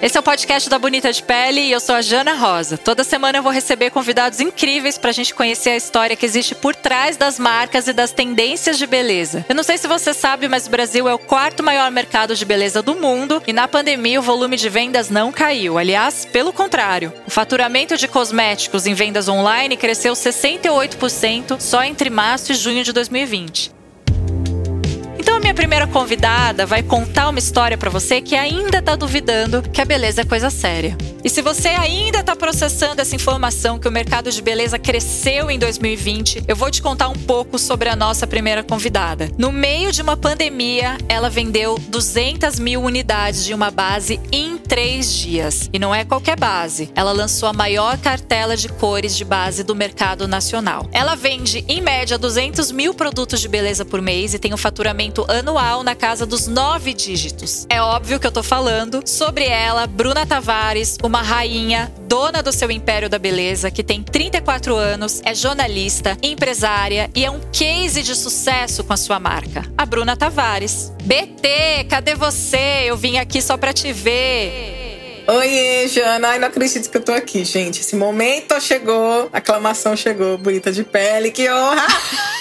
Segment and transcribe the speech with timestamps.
[0.00, 2.78] Esse é o podcast da Bonita de Pele e eu sou a Jana Rosa.
[2.78, 6.72] Toda semana eu vou receber convidados incríveis pra gente conhecer a história que existe por
[6.72, 9.44] trás das marcas e das tendências de beleza.
[9.48, 12.44] Eu não sei se você sabe, mas o Brasil é o quarto maior mercado de
[12.44, 15.76] beleza do mundo e na pandemia o volume de vendas não caiu.
[15.76, 17.12] Aliás, pelo contrário.
[17.26, 22.92] O faturamento de cosméticos em vendas online cresceu 68% só entre março e junho de
[22.92, 23.77] 2020.
[25.38, 29.80] A minha primeira convidada vai contar uma história para você que ainda tá duvidando que
[29.80, 30.98] a beleza é coisa séria.
[31.22, 35.58] E se você ainda tá processando essa informação que o mercado de beleza cresceu em
[35.58, 39.30] 2020, eu vou te contar um pouco sobre a nossa primeira convidada.
[39.38, 45.12] No meio de uma pandemia, ela vendeu 200 mil unidades de uma base em três
[45.12, 45.68] dias.
[45.72, 46.90] E não é qualquer base.
[46.94, 50.88] Ela lançou a maior cartela de cores de base do mercado nacional.
[50.92, 55.26] Ela vende, em média, 200 mil produtos de beleza por mês e tem um faturamento
[55.28, 57.66] anual na casa dos nove dígitos.
[57.68, 62.70] É óbvio que eu tô falando sobre ela, Bruna Tavares, uma rainha, dona do seu
[62.70, 68.14] império da beleza, que tem 34 anos, é jornalista, empresária e é um case de
[68.14, 69.64] sucesso com a sua marca.
[69.76, 70.92] A Bruna Tavares.
[71.02, 72.84] BT, cadê você?
[72.86, 75.24] Eu vim aqui só pra te ver.
[75.28, 76.28] Oiê, Jana.
[76.28, 77.80] Ai, não acredito que eu tô aqui, gente.
[77.80, 81.86] Esse momento chegou, a aclamação chegou, bonita de pele, que honra!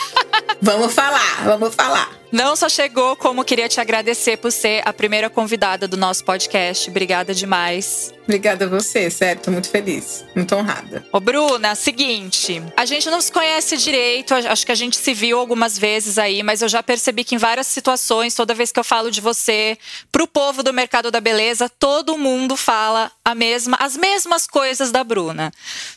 [0.62, 2.10] vamos falar, vamos falar.
[2.32, 6.90] Não só chegou, como queria te agradecer por ser a primeira convidada do nosso podcast.
[6.90, 8.14] Obrigada demais.
[8.28, 11.06] Obrigada a você, sério, tô muito feliz, muito honrada.
[11.14, 15.40] Ô, Bruna, seguinte, a gente não se conhece direito, acho que a gente se viu
[15.40, 18.84] algumas vezes aí, mas eu já percebi que em várias situações, toda vez que eu
[18.84, 19.78] falo de você
[20.12, 25.06] pro povo do mercado da beleza, todo mundo fala a mesma, as mesmas coisas da
[25.06, 25.50] Bruna.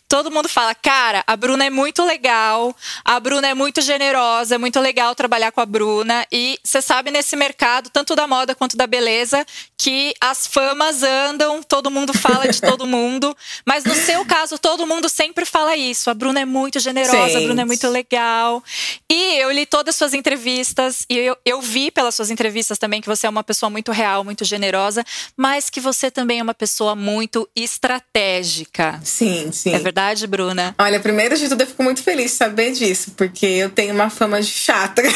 [0.06, 4.58] Todo mundo fala, cara, a Bruna é muito legal, a Bruna é muito generosa, é
[4.58, 6.24] muito legal trabalhar com a Bruna.
[6.32, 9.44] E você sabe, nesse mercado, tanto da moda quanto da beleza,
[9.76, 13.36] que as famas andam, todo mundo fala de todo mundo.
[13.64, 16.10] Mas no seu caso, todo mundo sempre fala isso.
[16.10, 18.62] A Bruna é muito generosa, a Bruna é muito legal.
[19.10, 23.00] E eu li todas as suas entrevistas, e eu, eu vi pelas suas entrevistas também
[23.00, 25.04] que você é uma pessoa muito real, muito generosa,
[25.36, 29.00] mas que você também é uma pessoa muito estratégica.
[29.04, 29.74] Sim, sim.
[29.74, 30.74] É verdade, Bruna?
[30.78, 34.10] Olha, primeiro de tudo, eu fico muito feliz de saber disso, porque eu tenho uma
[34.10, 35.02] fama de chata.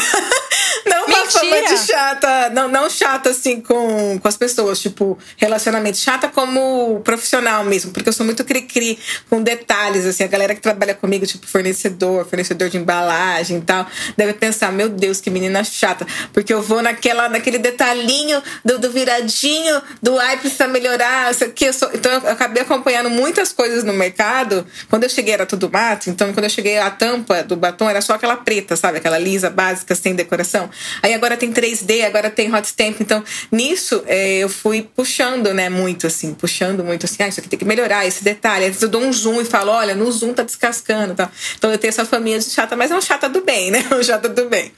[0.85, 1.39] Não uma Mentira.
[1.39, 5.97] fama de chata, não, não chata assim com, com as pessoas, tipo, relacionamento.
[5.97, 8.99] Chata como profissional mesmo, porque eu sou muito cri-cri
[9.29, 10.23] com detalhes, assim.
[10.23, 14.89] A galera que trabalha comigo, tipo, fornecedor, fornecedor de embalagem e tal, deve pensar, meu
[14.89, 16.05] Deus, que menina chata.
[16.33, 21.65] Porque eu vou naquela, naquele detalhinho do, do viradinho, do ai, precisa melhorar, isso aqui.
[21.65, 24.65] Eu sou, então eu acabei acompanhando muitas coisas no mercado.
[24.89, 28.01] Quando eu cheguei era tudo mato, então quando eu cheguei a tampa do batom era
[28.01, 28.97] só aquela preta, sabe?
[28.97, 30.69] Aquela lisa básica, sem decoração.
[31.01, 32.99] Aí agora tem 3D, agora tem hot stamp.
[32.99, 37.49] Então, nisso é, eu fui puxando, né, muito assim, puxando muito assim, ah, isso aqui
[37.49, 38.65] tem que melhorar, esse detalhe.
[38.65, 41.15] Às vezes eu dou um zoom e falo, olha, no zoom tá descascando.
[41.15, 41.31] Tá?
[41.57, 43.85] Então eu tenho essa família de chata, mas é um chata do bem, né?
[43.95, 44.71] Um chata do bem.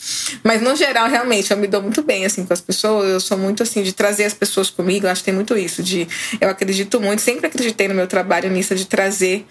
[0.43, 3.09] Mas no geral, realmente, eu me dou muito bem assim com as pessoas.
[3.09, 5.07] Eu sou muito assim de trazer as pessoas comigo.
[5.07, 5.81] Eu acho que tem muito isso.
[5.81, 6.07] De
[6.39, 9.45] eu acredito muito, sempre acreditei no meu trabalho nisso de trazer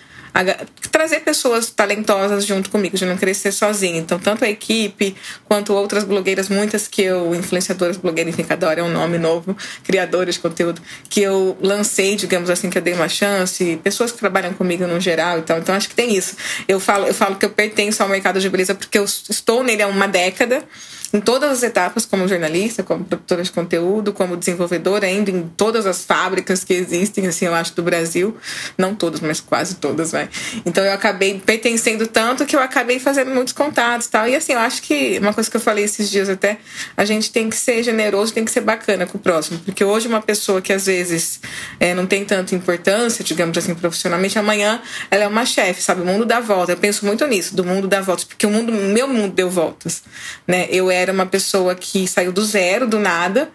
[0.90, 3.98] trazer pessoas talentosas junto comigo, de não crescer sozinha.
[3.98, 8.82] Então, tanto a equipe quanto outras blogueiras, muitas que eu, influenciadoras, blogueiras, enfim, cada é
[8.82, 13.08] um nome novo, criadoras de conteúdo, que eu lancei, digamos assim, que eu dei uma
[13.08, 15.58] chance, pessoas que trabalham comigo no geral e tal.
[15.58, 16.36] Então, acho que tem isso.
[16.66, 19.82] Eu falo, eu falo que eu pertenço ao mercado de beleza porque eu estou nele
[19.82, 20.64] há uma década
[21.12, 25.86] em todas as etapas, como jornalista, como produtora de conteúdo, como desenvolvedora, indo em todas
[25.86, 28.36] as fábricas que existem, assim, eu acho, do Brasil.
[28.76, 30.28] Não todas, mas quase todas, vai.
[30.64, 34.28] Então eu acabei pertencendo tanto que eu acabei fazendo muitos contatos e tal.
[34.28, 36.58] E assim, eu acho que uma coisa que eu falei esses dias até,
[36.96, 39.60] a gente tem que ser generoso, tem que ser bacana com o próximo.
[39.60, 41.40] Porque hoje uma pessoa que às vezes
[41.78, 46.02] é, não tem tanta importância, digamos assim, profissionalmente, amanhã ela é uma chefe, sabe?
[46.02, 46.72] O mundo dá volta.
[46.72, 50.02] Eu penso muito nisso, do mundo dá voltas, porque o mundo, meu mundo deu voltas,
[50.46, 50.66] né?
[50.70, 53.50] Eu era uma pessoa que saiu do zero, do nada,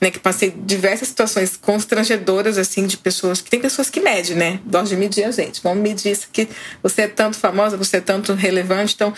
[0.00, 4.60] né, que passei diversas situações constrangedoras, assim, de pessoas que tem pessoas que medem, né?
[4.66, 5.60] Gosto de medir a gente.
[5.62, 6.48] Vamos medir isso que
[6.82, 8.94] você é tanto famosa, você é tanto relevante.
[8.94, 9.14] Então,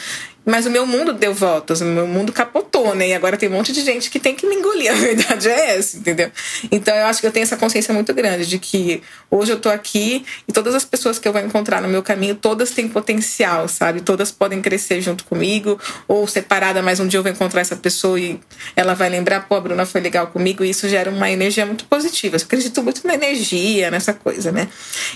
[0.46, 3.08] mas o meu mundo deu voltas, o meu mundo capotou, né?
[3.08, 4.86] E agora tem um monte de gente que tem que me engolir.
[4.92, 6.30] A verdade é essa, entendeu?
[6.70, 9.68] Então eu acho que eu tenho essa consciência muito grande de que hoje eu tô
[9.68, 13.66] aqui e todas as pessoas que eu vou encontrar no meu caminho, todas têm potencial,
[13.66, 14.00] sabe?
[14.00, 18.18] Todas podem crescer junto comigo ou separada, mas um dia eu vou encontrar essa pessoa
[18.20, 18.38] e
[18.76, 21.86] ela vai lembrar, pô, a Bruna foi legal comigo e isso gera uma energia muito
[21.86, 22.36] positiva.
[22.36, 24.68] Eu acredito muito na energia, nessa coisa, né?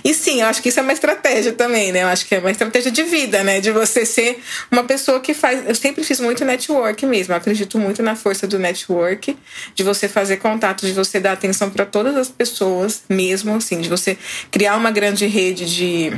[0.05, 2.03] E sim, eu acho que isso é uma estratégia também, né?
[2.03, 3.61] Eu acho que é uma estratégia de vida, né?
[3.61, 4.43] De você ser
[4.73, 5.67] uma pessoa o que faz.
[5.67, 7.33] Eu sempre fiz muito network mesmo.
[7.33, 9.37] Eu acredito muito na força do network,
[9.75, 13.89] de você fazer contato, de você dar atenção para todas as pessoas, mesmo assim, de
[13.89, 14.19] você
[14.51, 16.13] criar uma grande rede de,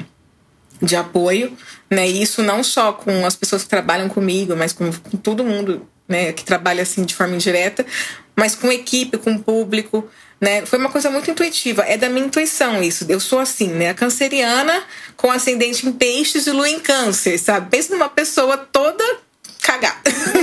[0.80, 1.56] de apoio,
[1.90, 2.08] né?
[2.08, 5.86] E isso não só com as pessoas que trabalham comigo, mas com, com todo mundo,
[6.08, 6.32] né?
[6.32, 7.84] Que trabalha assim de forma indireta,
[8.34, 10.08] mas com equipe, com público.
[10.42, 10.66] Né?
[10.66, 11.82] Foi uma coisa muito intuitiva.
[11.82, 13.06] É da minha intuição isso.
[13.08, 13.90] Eu sou assim, né?
[13.90, 14.82] A canceriana
[15.16, 17.70] com ascendente em peixes e lua em câncer, sabe?
[17.70, 19.04] Pensa numa pessoa toda
[19.62, 20.00] cagada.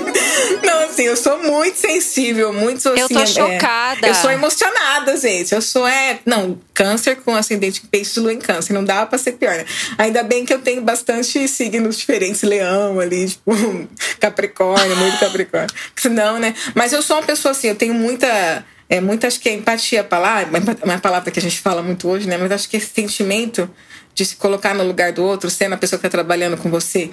[0.64, 4.08] Não, assim, eu sou muito sensível, muito assim, Eu tô chocada.
[4.08, 5.54] É, eu sou emocionada, gente.
[5.54, 6.20] Eu sou, é.
[6.26, 8.72] Não, câncer com ascendente em peixes e lua em câncer.
[8.72, 9.66] Não dava pra ser pior, né?
[9.98, 13.52] Ainda bem que eu tenho bastante signos diferentes, leão ali, tipo,
[14.18, 15.76] capricórnio, muito capricórnio.
[15.98, 16.56] Senão, né?
[16.74, 20.02] Mas eu sou uma pessoa assim, eu tenho muita é muito, acho que é empatia
[20.02, 22.38] a palavra, uma palavra que a gente fala muito hoje, né?
[22.38, 23.70] Mas acho que esse sentimento
[24.16, 27.12] de se colocar no lugar do outro, sendo a pessoa que está trabalhando com você,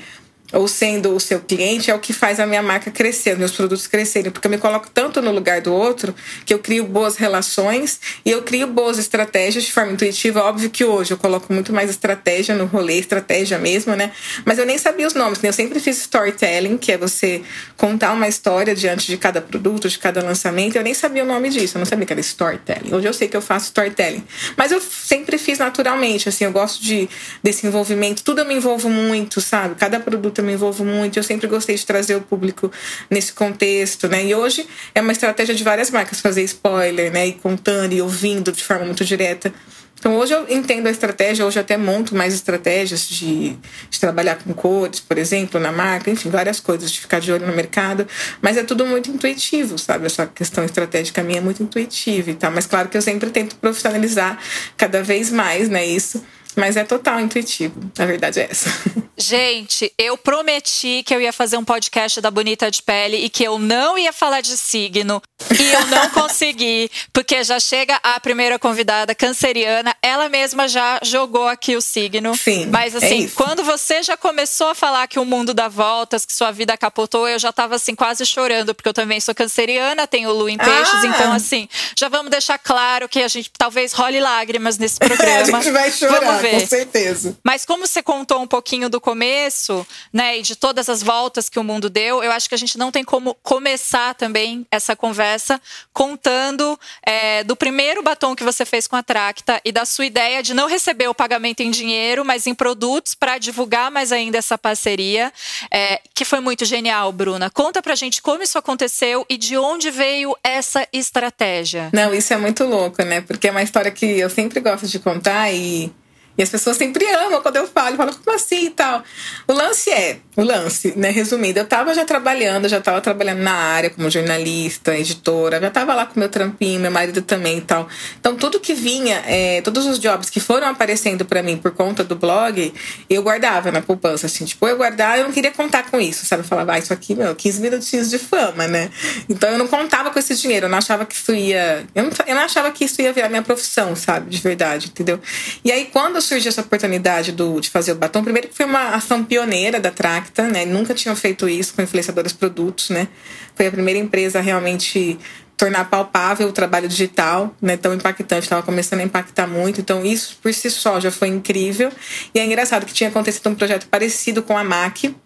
[0.53, 3.87] ou sendo o seu cliente, é o que faz a minha marca crescer, meus produtos
[3.87, 6.15] crescerem, porque eu me coloco tanto no lugar do outro
[6.45, 10.43] que eu crio boas relações e eu crio boas estratégias de forma intuitiva.
[10.43, 14.13] Óbvio que hoje eu coloco muito mais estratégia no rolê, estratégia mesmo, né?
[14.45, 15.49] Mas eu nem sabia os nomes, né?
[15.49, 17.43] Eu sempre fiz storytelling, que é você
[17.77, 20.77] contar uma história diante de cada produto, de cada lançamento.
[20.77, 22.95] Eu nem sabia o nome disso, eu não sabia que era storytelling.
[22.95, 24.25] Hoje eu sei que eu faço storytelling.
[24.57, 27.09] Mas eu sempre fiz naturalmente, assim, eu gosto de,
[27.43, 29.75] desse envolvimento, tudo eu me envolvo muito, sabe?
[29.75, 31.19] Cada produto eu me envolvo muito.
[31.19, 32.71] Eu sempre gostei de trazer o público
[33.11, 34.25] nesse contexto, né?
[34.25, 37.29] E hoje é uma estratégia de várias marcas fazer spoiler, né?
[37.29, 39.53] E contando e ouvindo de forma muito direta.
[39.99, 43.57] Então hoje eu entendo a estratégia, hoje eu até monto mais estratégias de,
[43.91, 47.47] de, trabalhar com cores, por exemplo, na marca, enfim, várias coisas, de ficar de olho
[47.47, 48.07] no mercado.
[48.41, 50.07] Mas é tudo muito intuitivo, sabe?
[50.07, 52.53] Essa questão estratégica minha é muito intuitiva e tal.
[52.53, 54.39] Mas claro que eu sempre tento profissionalizar
[54.77, 55.85] cada vez mais, né?
[55.85, 56.23] Isso
[56.57, 57.79] mas é total intuitivo.
[57.99, 58.71] A verdade é essa.
[59.19, 63.45] Gente, eu prometi que eu ia fazer um podcast da Bonita de Pele e que
[63.45, 65.23] eu não ia falar de signo.
[65.59, 71.49] E eu não consegui, porque já chega a primeira convidada canceriana, ela mesma já jogou
[71.49, 72.37] aqui o signo.
[72.37, 72.67] Sim.
[72.67, 76.27] Mas é assim, é quando você já começou a falar que o mundo dá voltas,
[76.27, 80.07] que sua vida capotou, eu já tava assim quase chorando, porque eu também sou canceriana,
[80.07, 81.07] tenho lua em peixes, ah.
[81.07, 85.59] então assim, já vamos deixar claro que a gente talvez role lágrimas nesse programa.
[85.59, 86.21] a gente vai chorar.
[86.21, 86.61] Vamos ver.
[86.61, 87.37] Com certeza.
[87.43, 91.59] Mas como você contou um pouquinho do começo, né, e de todas as voltas que
[91.59, 95.61] o mundo deu, eu acho que a gente não tem como começar também essa conversa
[95.93, 100.43] contando é, do primeiro batom que você fez com a Tracta e da sua ideia
[100.43, 104.57] de não receber o pagamento em dinheiro, mas em produtos para divulgar mais ainda essa
[104.57, 105.33] parceria,
[105.71, 107.51] é, que foi muito genial, Bruna.
[107.51, 111.91] Conta pra gente como isso aconteceu e de onde veio essa estratégia.
[111.93, 113.21] Não, isso é muito louco, né?
[113.21, 115.93] Porque é uma história que eu sempre gosto de contar e
[116.37, 119.03] e as pessoas sempre amam quando eu falo, falam, como assim e tal.
[119.47, 123.55] O lance é, o lance, né, resumindo, eu estava já trabalhando, já estava trabalhando na
[123.55, 127.89] área como jornalista, editora, já estava lá com meu trampinho, meu marido também e tal.
[128.21, 132.05] Então, tudo que vinha, é, todos os jobs que foram aparecendo para mim por conta
[132.05, 132.75] do blog,
[133.09, 136.43] eu guardava na poupança, assim, tipo, eu guardava, eu não queria contar com isso, sabe?
[136.43, 138.91] Eu falava, ah, isso aqui, meu, 15 minutinhos de fama, né?
[139.31, 141.87] Então, eu não contava com esse dinheiro, eu não achava que isso ia.
[141.95, 144.29] Eu não, eu não achava que isso ia virar minha profissão, sabe?
[144.29, 145.19] De verdade, entendeu?
[145.65, 148.91] E aí, quando surgiu essa oportunidade do, de fazer o batom, primeiro que foi uma
[148.91, 150.65] ação pioneira da Tracta, né?
[150.65, 153.09] Nunca tinham feito isso com influenciadores produtos, né?
[153.55, 155.19] Foi a primeira empresa a realmente
[155.57, 160.37] tornar palpável o trabalho digital, né, tão impactante, estava começando a impactar muito, então isso
[160.43, 161.91] por si só já foi incrível.
[162.35, 165.17] E é engraçado que tinha acontecido um projeto parecido com a MAC,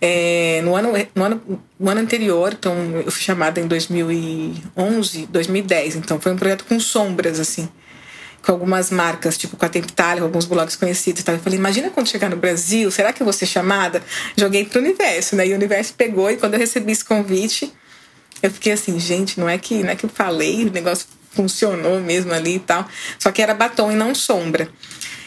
[0.00, 2.74] é, no, ano, no, ano, no ano anterior, então
[3.04, 7.68] eu fui chamada em 2011, 2010, então foi um projeto com sombras, assim
[8.42, 11.22] com algumas marcas, tipo com a Temptalia, alguns blogs conhecidos.
[11.22, 11.32] Tá?
[11.32, 14.02] Eu falei, imagina quando chegar no Brasil, será que eu vou ser chamada?
[14.36, 15.46] Joguei pro universo, né?
[15.46, 17.72] E o universo pegou, e quando eu recebi esse convite,
[18.42, 22.00] eu fiquei assim, gente, não é que, não é que eu falei, o negócio funcionou
[22.00, 22.88] mesmo ali e tal.
[23.18, 24.68] Só que era batom e não sombra.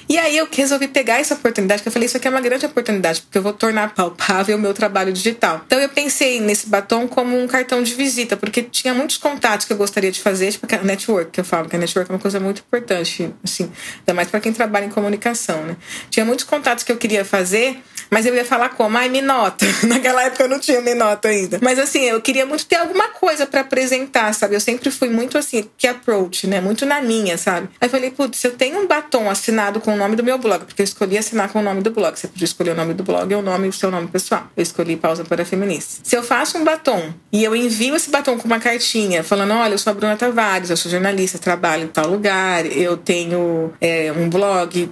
[0.08, 2.66] E aí eu resolvi pegar essa oportunidade, que eu falei, isso aqui é uma grande
[2.66, 5.62] oportunidade, porque eu vou tornar palpável o meu trabalho digital.
[5.66, 9.74] Então eu pensei nesse batom como um cartão de visita, porque tinha muitos contatos que
[9.74, 12.20] eu gostaria de fazer, tipo a network, que eu falo, que a network é uma
[12.20, 15.78] coisa muito importante, assim, ainda mais para quem trabalha em comunicação, né?
[16.10, 18.96] Tinha muitos contatos que eu queria fazer, mas eu ia falar como?
[18.98, 19.66] Ai, me nota.
[19.88, 21.60] Naquela época eu não tinha me nota ainda.
[21.62, 24.56] Mas assim, eu queria muito ter alguma coisa para apresentar, sabe?
[24.56, 26.62] Eu sempre fui muito assim, que approach, né?
[26.62, 27.70] Muito na minha, sabe?
[27.82, 30.66] Aí eu falei, putz, eu tenho um batom assinado com o nome do meu blog,
[30.66, 32.18] porque eu escolhi assinar com o nome do blog.
[32.18, 34.48] Você podia escolher o nome do blog ou o nome o seu nome pessoal.
[34.56, 36.02] Eu escolhi Pausa para Feminista.
[36.04, 39.74] Se eu faço um batom e eu envio esse batom com uma cartinha falando: olha,
[39.74, 44.12] eu sou a Bruna Tavares, eu sou jornalista, trabalho em tal lugar, eu tenho é,
[44.12, 44.90] um blog,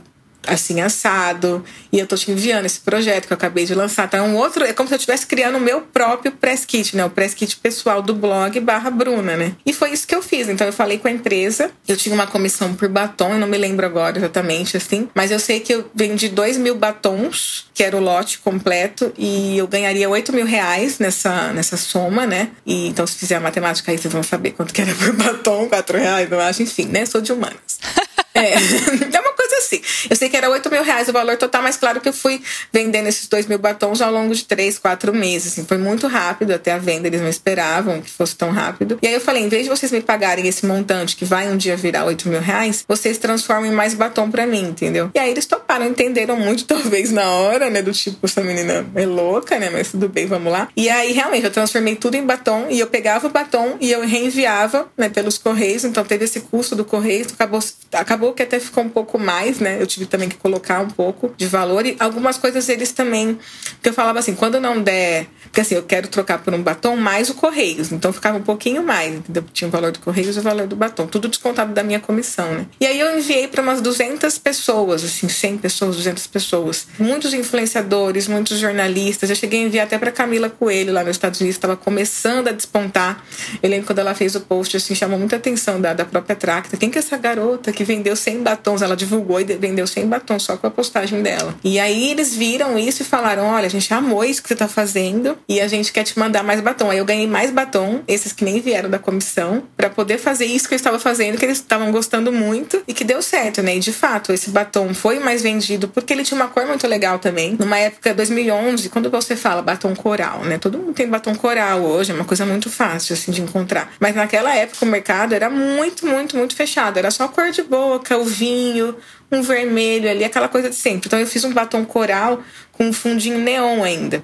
[0.47, 1.63] assim assado.
[1.91, 4.05] E eu tô te enviando esse projeto que eu acabei de lançar.
[4.05, 6.95] Então é um outro, é como se eu estivesse criando o meu próprio press kit,
[6.95, 7.05] né?
[7.05, 9.53] O press kit pessoal do blog barra Bruna, né?
[9.65, 10.49] E foi isso que eu fiz.
[10.49, 13.57] Então eu falei com a empresa, eu tinha uma comissão por batom, eu não me
[13.57, 17.95] lembro agora exatamente assim, mas eu sei que eu vendi dois mil batons, que era
[17.95, 22.49] o lote completo, e eu ganharia oito mil reais nessa, nessa soma, né?
[22.65, 25.67] E então se fizer a matemática aí, vocês vão saber quanto que era por batom,
[25.67, 27.05] quatro reais, eu acho, enfim, né?
[27.05, 27.79] Sou de humanas.
[28.33, 28.53] É,
[29.13, 29.30] é uma
[29.71, 29.81] assim.
[30.09, 32.41] Eu sei que era 8 mil reais o valor total, mas claro que eu fui
[32.71, 35.53] vendendo esses 2 mil batons ao longo de 3, 4 meses.
[35.53, 38.99] Assim, foi muito rápido até a venda, eles não esperavam que fosse tão rápido.
[39.01, 41.57] E aí eu falei: em vez de vocês me pagarem esse montante que vai um
[41.57, 45.09] dia virar 8 mil reais, vocês transformem mais batom pra mim, entendeu?
[45.13, 47.81] E aí eles toparam, entenderam muito, talvez na hora, né?
[47.81, 49.69] Do tipo, essa menina é louca, né?
[49.69, 50.67] Mas tudo bem, vamos lá.
[50.75, 54.05] E aí realmente eu transformei tudo em batom e eu pegava o batom e eu
[54.05, 55.83] reenviava, né, pelos correios.
[55.83, 57.59] Então teve esse custo do correio, acabou,
[57.93, 59.77] acabou que até ficou um pouco mais, né?
[59.79, 61.85] Eu tive também que colocar um pouco de valor.
[61.85, 63.37] E algumas coisas eles também.
[63.81, 65.27] Que eu falava assim, quando não der.
[65.43, 67.91] Porque assim, eu quero trocar por um batom mais o Correios.
[67.91, 69.43] Então ficava um pouquinho mais, entendeu?
[69.51, 71.07] Tinha o valor do Correios e o valor do batom.
[71.07, 72.65] Tudo descontado da minha comissão, né?
[72.79, 76.87] E aí eu enviei para umas 200 pessoas, assim, 100 pessoas, 200 pessoas.
[76.97, 79.29] Muitos influenciadores, muitos jornalistas.
[79.29, 81.57] Eu cheguei a enviar até para Camila Coelho lá nos Estados Unidos.
[81.57, 83.23] Estava começando a despontar.
[83.61, 86.77] Eu lembro quando ela fez o post, assim, chamou muita atenção da, da própria Tracta.
[86.77, 88.81] Quem que é essa garota que vendeu 100 batons?
[88.81, 91.55] Ela divulgou e vendeu 100 batons só com a postagem dela.
[91.63, 94.67] E aí eles viram isso e falaram: olha, a gente amou isso que você tá
[94.67, 96.89] fazendo e a gente quer te mandar mais batom.
[96.89, 100.67] Aí eu ganhei mais batom, esses que nem vieram da comissão, para poder fazer isso
[100.67, 103.75] que eu estava fazendo, que eles estavam gostando muito e que deu certo, né?
[103.75, 107.19] E de fato, esse batom foi mais vendido porque ele tinha uma cor muito legal
[107.19, 107.55] também.
[107.59, 110.57] Numa época 2011, quando você fala batom coral, né?
[110.57, 113.91] Todo mundo tem batom coral hoje, é uma coisa muito fácil assim de encontrar.
[113.99, 116.97] Mas naquela época o mercado era muito, muito, muito fechado.
[116.97, 118.95] Era só cor de boca, o vinho,
[119.31, 121.07] um vermelho ali, aquela coisa de sempre.
[121.07, 124.23] Então eu fiz um batom coral com um fundinho neon ainda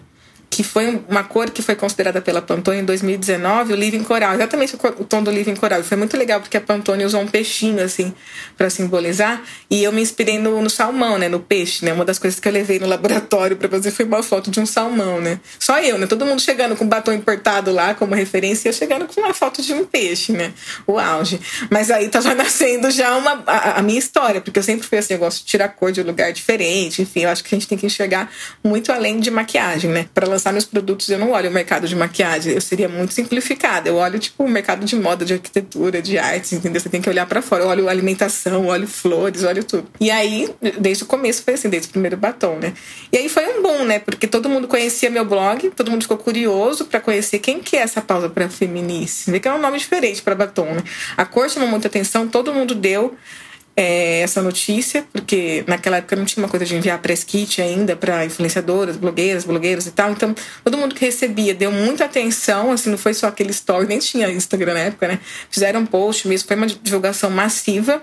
[0.50, 4.76] que foi uma cor que foi considerada pela Pantone em 2019, o Living Coral, exatamente
[4.76, 5.84] o tom do Living Coral.
[5.84, 8.14] Foi muito legal porque a Pantone usou um peixinho assim
[8.58, 11.94] para simbolizar e eu me inspirei no, no, salmão, né, no peixe, né?
[11.94, 14.66] Uma das coisas que eu levei no laboratório para fazer foi uma foto de um
[14.66, 15.40] salmão, né?
[15.60, 16.08] Só eu, né?
[16.08, 19.62] Todo mundo chegando com batom importado lá como referência e eu chegando com uma foto
[19.62, 20.54] de um peixe, né?
[20.86, 21.40] O auge.
[21.70, 25.14] Mas aí tava nascendo já uma a, a minha história, porque eu sempre fui assim,
[25.14, 27.68] eu gosto de tirar cor de um lugar diferente, enfim, eu acho que a gente
[27.68, 28.32] tem que enxergar
[28.64, 30.08] muito além de maquiagem, né?
[30.38, 33.90] Lançar meus produtos, eu não olho o mercado de maquiagem, eu seria muito simplificada.
[33.90, 36.80] Eu olho, tipo, o mercado de moda, de arquitetura, de artes, entendeu?
[36.80, 37.64] Você tem que olhar para fora.
[37.64, 39.88] Eu olho alimentação, olho flores, olho tudo.
[40.00, 42.74] E aí, desde o começo foi assim, desde o primeiro batom, né?
[43.12, 44.00] E aí foi um bom, né?
[44.00, 47.80] Porque todo mundo conhecia meu blog, todo mundo ficou curioso para conhecer quem que é
[47.80, 49.32] essa pausa para feminice.
[49.32, 50.84] Vê que é um nome diferente para batom, né?
[51.16, 53.16] A cor chamou muita atenção, todo mundo deu
[53.80, 57.96] é, essa notícia, porque naquela época não tinha uma coisa de enviar press kit ainda
[57.96, 60.12] para influenciadoras, blogueiras, blogueiros e tal.
[60.12, 64.00] Então, todo mundo que recebia deu muita atenção, assim, não foi só aquele story, nem
[64.00, 65.20] tinha Instagram na época, né?
[65.52, 68.02] Fizeram um post mesmo, foi uma divulgação massiva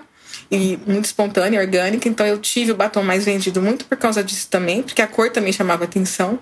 [0.49, 2.07] e muito espontânea, orgânica.
[2.07, 5.29] Então, eu tive o batom mais vendido muito por causa disso também, porque a cor
[5.29, 6.39] também chamava atenção,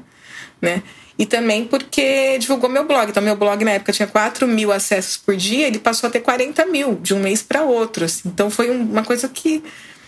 [0.61, 0.83] né?
[1.17, 3.09] E também porque divulgou meu blog.
[3.09, 6.21] Então, meu blog na época tinha 4 mil acessos por dia, ele passou a ter
[6.21, 8.05] 40 mil de um mês para outro.
[8.05, 8.29] Assim.
[8.29, 9.63] Então, foi uma coisa que.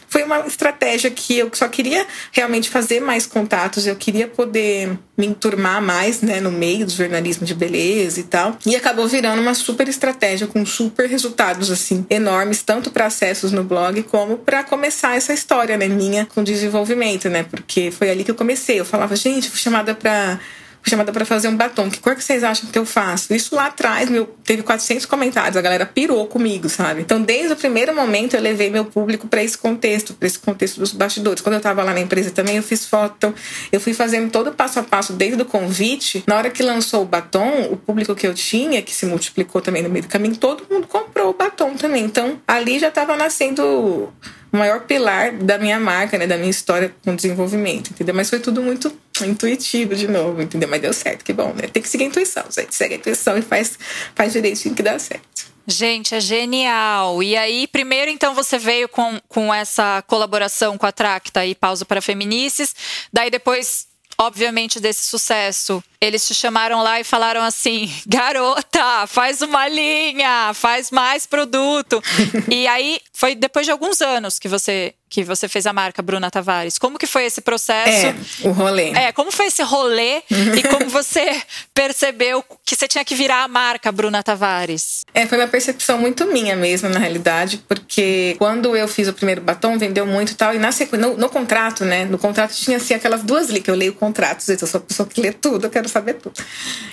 [0.07, 5.25] Foi uma estratégia que eu só queria realmente fazer mais contatos, eu queria poder me
[5.25, 8.55] enturmar mais né, no meio do jornalismo de beleza e tal.
[8.65, 13.63] E acabou virando uma super estratégia com super resultados assim enormes, tanto para acessos no
[13.63, 17.43] blog como para começar essa história né, minha com desenvolvimento, né?
[17.43, 18.79] Porque foi ali que eu comecei.
[18.79, 20.39] Eu falava, gente, fui chamada para
[20.89, 21.89] chamada para fazer um batom.
[21.89, 23.33] Que cor que vocês acham que eu faço?
[23.33, 25.57] Isso lá atrás meu, teve 400 comentários.
[25.57, 27.01] A galera pirou comigo, sabe?
[27.01, 30.79] Então, desde o primeiro momento, eu levei meu público para esse contexto, para esse contexto
[30.79, 31.41] dos bastidores.
[31.41, 33.33] Quando eu tava lá na empresa também, eu fiz foto.
[33.71, 36.23] Eu fui fazendo todo o passo a passo desde o convite.
[36.27, 39.81] Na hora que lançou o batom, o público que eu tinha, que se multiplicou também
[39.81, 42.03] no meio do caminho, todo mundo comprou o batom também.
[42.03, 44.13] Então, ali já tava nascendo
[44.55, 48.15] o maior pilar da minha marca, né, da minha história com desenvolvimento, entendeu?
[48.15, 50.67] Mas foi tudo muito intuitivo de novo, entendeu?
[50.67, 51.67] Mas deu certo, que bom, né?
[51.67, 52.73] Tem que seguir a intuição, gente.
[52.73, 53.77] Segue a intuição e faz,
[54.15, 55.55] faz direitinho que dá certo.
[55.67, 57.23] Gente, é genial.
[57.23, 61.83] E aí, primeiro, então, você veio com, com essa colaboração com a Tracta e Pausa
[61.83, 62.75] para Feminices.
[63.11, 69.67] Daí, depois, obviamente, desse sucesso, eles te chamaram lá e falaram assim: garota, faz uma
[69.67, 72.01] linha, faz mais produto.
[72.47, 76.29] e aí, foi depois de alguns anos que você que você fez a marca Bruna
[76.29, 76.77] Tavares.
[76.77, 78.07] Como que foi esse processo?
[78.07, 78.89] É, o rolê.
[78.89, 81.41] É, como foi esse rolê e como você
[81.73, 85.05] percebeu que você tinha que virar a marca Bruna Tavares?
[85.13, 89.39] É, foi uma percepção muito minha mesmo, na realidade, porque quando eu fiz o primeiro
[89.39, 92.75] batom, vendeu muito e tal, e na sequência, no, no, contrato, né, no contrato tinha
[92.75, 95.67] assim aquelas duas linhas, que eu leio contratos, eu sou a pessoa que lê tudo,
[95.67, 96.33] eu quero saber tudo.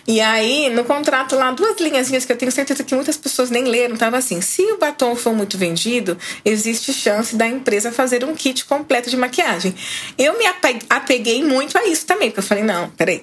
[0.06, 3.64] E aí, no contrato lá, duas linhazinhas que eu tenho certeza que muitas pessoas nem
[3.64, 8.34] leram, tava assim, se o batom for muito vendido, existe chance da empresa fazer um
[8.34, 9.74] kit completo de maquiagem.
[10.18, 10.44] Eu me
[10.88, 13.22] apeguei muito a isso também, porque eu falei, não, peraí.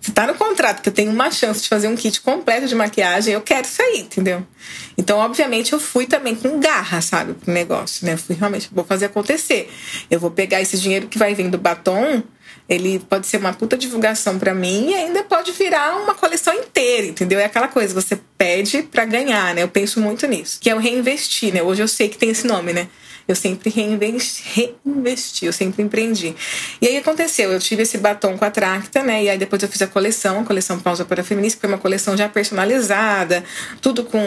[0.00, 2.74] Se tá no contrato que eu tenho uma chance de fazer um kit completo de
[2.74, 4.46] maquiagem, eu quero isso aí, entendeu?
[4.96, 8.14] Então, obviamente, eu fui também com garra, sabe, pro negócio, né?
[8.14, 9.70] Eu fui realmente, vou fazer acontecer.
[10.10, 12.22] Eu vou pegar esse dinheiro que vai vir do batom,
[12.70, 17.08] ele pode ser uma puta divulgação para mim e ainda pode virar uma coleção inteira,
[17.08, 17.40] entendeu?
[17.40, 19.64] É aquela coisa, você pede para ganhar, né?
[19.64, 20.58] Eu penso muito nisso.
[20.60, 21.60] Que é o reinvestir, né?
[21.64, 22.88] Hoje eu sei que tem esse nome, né?
[23.30, 24.42] Eu sempre reinvesti,
[24.84, 26.34] reinvesti, eu sempre empreendi.
[26.82, 29.22] E aí aconteceu, eu tive esse batom com a Tracta, né?
[29.22, 31.78] E aí depois eu fiz a coleção, a coleção Pausa para Feminista, que foi uma
[31.78, 33.44] coleção já personalizada,
[33.80, 34.18] tudo com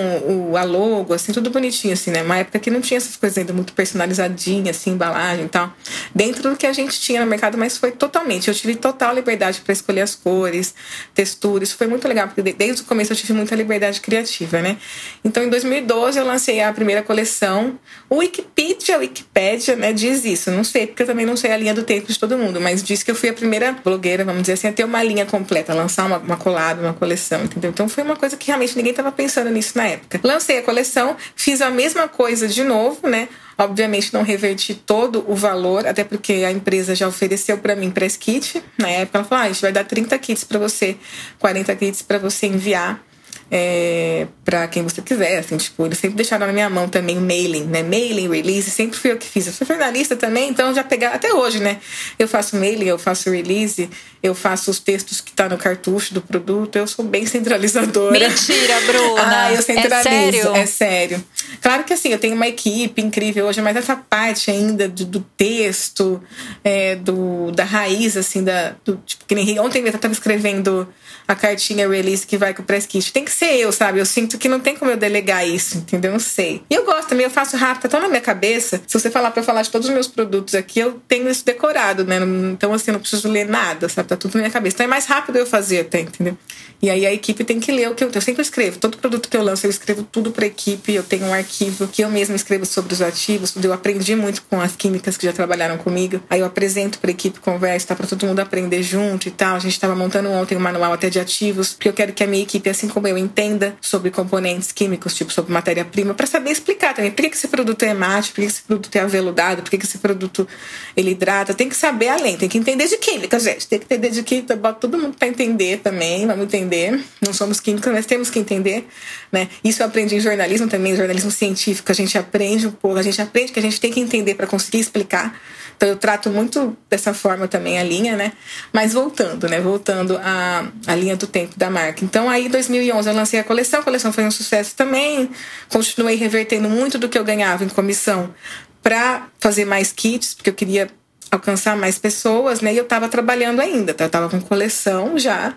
[0.52, 2.24] o, a logo, assim, tudo bonitinho, assim, né?
[2.24, 5.74] Uma época que não tinha essas coisas ainda muito personalizadinhas, assim, embalagem e tal.
[6.16, 8.48] Dentro do que a gente tinha no mercado, mas foi totalmente.
[8.48, 10.74] Eu tive total liberdade para escolher as cores,
[11.14, 11.68] texturas.
[11.70, 14.78] Isso foi muito legal, porque desde o começo eu tive muita liberdade criativa, né?
[15.26, 17.78] Então, em 2012, eu lancei a primeira coleção.
[18.10, 20.52] O Wikipedia a Wikipédia né, diz isso.
[20.52, 22.84] Não sei, porque eu também não sei a linha do tempo de todo mundo, mas
[22.84, 25.74] diz que eu fui a primeira blogueira, vamos dizer assim, a ter uma linha completa,
[25.74, 27.72] lançar uma, uma colada, uma coleção, entendeu?
[27.72, 30.20] Então foi uma coisa que realmente ninguém estava pensando nisso na época.
[30.24, 33.28] Lancei a coleção, fiz a mesma coisa de novo, né?
[33.58, 38.18] Obviamente não reverti todo o valor, até porque a empresa já ofereceu para mim press
[38.18, 38.64] kit.
[38.78, 40.98] Na época ela falou: ah, a gente vai dar 30 kits para você,
[41.40, 43.04] 40 kits para você enviar
[43.52, 47.22] é, para quem você quiser, assim, tipo, eles sempre deixaram na minha mão também o
[47.22, 47.84] mailing, né?
[47.84, 49.48] Mailing, release, sempre fui eu que fiz.
[49.48, 51.78] Eu sou jornalista também, então já pegar até hoje, né?
[52.18, 53.90] Eu faço mailing, eu faço release,
[54.22, 58.12] eu faço os textos que tá no cartucho do produto, eu sou bem centralizadora.
[58.18, 59.22] Mentira, Bruna!
[59.46, 60.08] ah, eu centralizo.
[60.08, 60.56] É sério?
[60.56, 61.24] É sério.
[61.62, 65.20] Claro que assim, eu tenho uma equipe incrível hoje, mas essa parte ainda do, do
[65.38, 66.22] texto,
[66.64, 70.88] é, do, da raiz, assim, da, do, tipo, que nem ontem eu tava escrevendo
[71.28, 73.12] a cartinha release que vai com o press kit.
[73.12, 74.00] Tem que ser eu, sabe?
[74.00, 76.12] Eu sinto que não tem como eu delegar isso, entendeu?
[76.12, 76.62] Não sei.
[76.70, 78.82] E eu gosto também, eu faço rápido, tá tão na minha cabeça.
[78.88, 81.46] Se você falar pra eu falar de todos os meus produtos aqui, eu tenho isso
[81.46, 82.20] decorado, né?
[82.52, 84.08] Então, assim, eu não preciso ler nada, sabe?
[84.08, 84.76] Tá tudo na minha cabeça.
[84.76, 86.38] Então é mais rápido eu fazer até, entendeu?
[86.84, 88.12] E aí a equipe tem que ler o que eu.
[88.14, 88.78] Eu sempre escrevo.
[88.78, 90.94] Todo produto que eu lanço, eu escrevo tudo pra equipe.
[90.94, 93.54] Eu tenho um arquivo que eu mesma escrevo sobre os ativos.
[93.64, 96.22] Eu aprendi muito com as químicas que já trabalharam comigo.
[96.30, 97.96] Aí eu apresento pra equipe, conversa, tá?
[97.96, 99.56] Pra todo mundo aprender junto e tal.
[99.56, 102.28] A gente tava montando ontem um manual até de ativos, porque eu quero que a
[102.28, 106.94] minha equipe, assim como eu, entenda sobre componentes químicos, tipo sobre matéria-prima, para saber explicar
[106.94, 109.78] também por que, esse produto é mate, por que, esse produto é aveludado, por que,
[109.78, 110.48] esse produto
[110.96, 111.54] ele hidrata.
[111.54, 113.68] Tem que saber além, tem que entender de química, gente.
[113.68, 117.34] Tem que entender de química, bota todo mundo para entender também, vamos entender entender, não
[117.34, 118.88] somos químicos, mas temos que entender,
[119.32, 119.50] né?
[119.64, 123.22] Isso eu aprendi em jornalismo também, jornalismo científico, a gente aprende um pouco, a gente
[123.22, 125.40] aprende que a gente tem que entender para conseguir explicar.
[125.84, 128.32] Então eu trato muito dessa forma também a linha, né?
[128.72, 129.60] Mas voltando, né?
[129.60, 132.06] Voltando à, à linha do tempo da marca.
[132.06, 135.30] Então aí em 2011 eu lancei a coleção, a coleção foi um sucesso também.
[135.68, 138.34] Continuei revertendo muito do que eu ganhava em comissão
[138.82, 140.88] para fazer mais kits, porque eu queria
[141.30, 142.74] alcançar mais pessoas, né?
[142.74, 144.06] E eu estava trabalhando ainda, tá?
[144.06, 145.54] eu estava com coleção já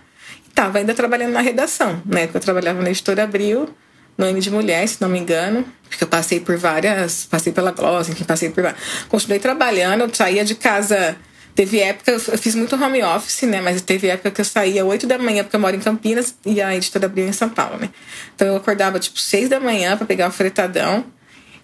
[0.48, 2.28] estava ainda trabalhando na redação, né?
[2.34, 3.68] Eu trabalhava na editora Abril,
[4.16, 5.64] no M de Mulher, se não me engano.
[5.88, 7.26] Porque eu passei por várias.
[7.26, 8.74] Passei pela Gloss, enfim, passei por.
[9.08, 11.16] Continuei trabalhando, eu saía de casa.
[11.54, 13.62] Teve época, eu fiz muito home office, né?
[13.62, 16.60] Mas teve época que eu saía 8 da manhã, porque eu moro em Campinas e
[16.60, 17.88] a editora abriu em São Paulo, né?
[18.34, 21.06] Então eu acordava tipo 6 da manhã para pegar o fretadão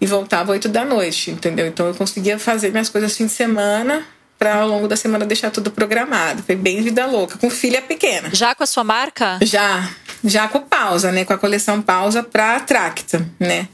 [0.01, 1.67] e voltava 8 da noite, entendeu?
[1.67, 4.03] Então eu conseguia fazer minhas coisas fim de semana
[4.39, 6.43] para ao longo da semana deixar tudo programado.
[6.43, 8.29] Foi bem vida louca, com filha pequena.
[8.33, 9.37] Já com a sua marca?
[9.41, 9.89] Já,
[10.23, 11.25] já com pausa, né?
[11.25, 13.67] Com a coleção pausa pra Tracta, né?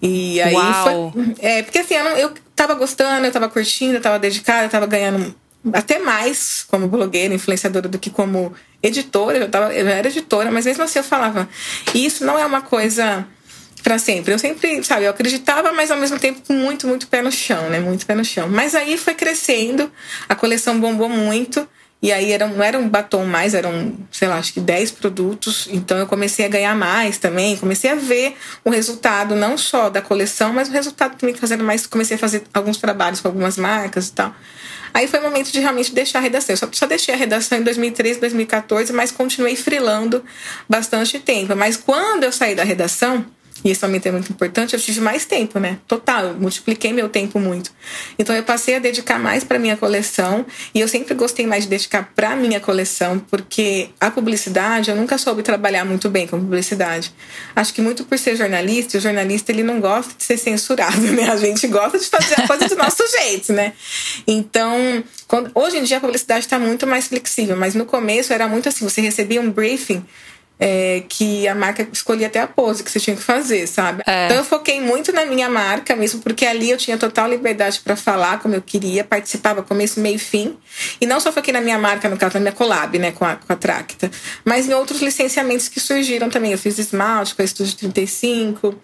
[0.00, 1.12] E aí Uau.
[1.12, 1.34] foi.
[1.38, 4.70] É, porque assim, eu, não, eu tava gostando, eu tava curtindo, eu tava dedicada, eu
[4.70, 5.34] tava ganhando
[5.72, 9.38] até mais como blogueira, influenciadora do que como editora.
[9.38, 11.48] Eu, tava, eu era editora, mas mesmo assim eu falava,
[11.94, 13.26] isso não é uma coisa
[13.82, 14.32] para sempre.
[14.32, 17.70] Eu sempre, sabe, eu acreditava, mas ao mesmo tempo com muito, muito pé no chão,
[17.70, 17.80] né?
[17.80, 18.48] Muito pé no chão.
[18.48, 19.90] Mas aí foi crescendo,
[20.28, 21.68] a coleção bombou muito.
[22.06, 25.66] E aí era, não era um batom mais, eram, sei lá, acho que 10 produtos.
[25.72, 27.56] Então eu comecei a ganhar mais também.
[27.56, 31.84] Comecei a ver o resultado, não só da coleção, mas o resultado também fazendo mais.
[31.84, 34.32] Comecei a fazer alguns trabalhos com algumas marcas e tal.
[34.94, 36.52] Aí foi o momento de realmente deixar a redação.
[36.52, 40.24] Eu só, só deixei a redação em 2013, 2014, mas continuei frilando
[40.68, 41.56] bastante tempo.
[41.56, 43.26] Mas quando eu saí da redação,
[43.66, 45.78] e esse aumento é muito importante, eu tive mais tempo, né?
[45.88, 47.72] Total, eu multipliquei meu tempo muito.
[48.16, 51.70] Então eu passei a dedicar mais para minha coleção e eu sempre gostei mais de
[51.70, 57.12] dedicar para minha coleção, porque a publicidade, eu nunca soube trabalhar muito bem com publicidade.
[57.56, 61.28] Acho que muito por ser jornalista, o jornalista ele não gosta de ser censurado, né?
[61.28, 63.72] A gente gosta de fazer a coisa do nosso jeito, né?
[64.28, 68.46] Então, quando, hoje em dia a publicidade está muito mais flexível, mas no começo era
[68.46, 70.06] muito assim, você recebia um briefing
[70.58, 74.02] é, que a marca escolhia até a pose que você tinha que fazer, sabe?
[74.06, 74.26] É.
[74.26, 77.94] Então eu foquei muito na minha marca mesmo, porque ali eu tinha total liberdade para
[77.94, 80.56] falar como eu queria, participava começo, meio e fim.
[81.00, 83.36] E não só foquei na minha marca, no caso da minha collab, né, com a,
[83.36, 84.10] com a Tracta,
[84.44, 86.52] mas em outros licenciamentos que surgiram também.
[86.52, 88.74] Eu fiz esmalte com a Estúdio 35.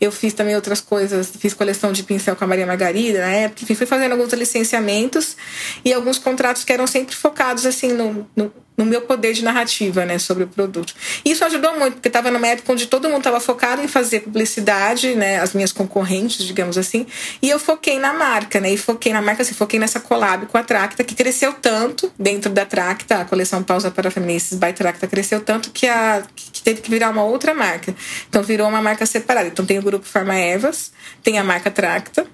[0.00, 3.62] Eu fiz também outras coisas, fiz coleção de pincel com a Maria Margarida na época,
[3.62, 5.36] enfim, fui fazendo alguns licenciamentos
[5.84, 10.04] e alguns contratos que eram sempre focados assim no, no no meu poder de narrativa,
[10.04, 10.94] né, sobre o produto.
[11.24, 15.14] Isso ajudou muito, porque estava numa época onde todo mundo estava focado em fazer publicidade,
[15.14, 17.06] né, as minhas concorrentes, digamos assim,
[17.40, 20.58] e eu foquei na marca, né, e foquei na marca, assim, foquei nessa collab com
[20.58, 25.06] a Tracta, que cresceu tanto dentro da Tracta, a coleção Pausa para Feministas by Tracta
[25.06, 27.94] cresceu tanto que, a, que teve que virar uma outra marca.
[28.28, 29.48] Então virou uma marca separada.
[29.48, 30.92] Então tem o grupo Farma Evas,
[31.22, 32.26] tem a marca Tracta,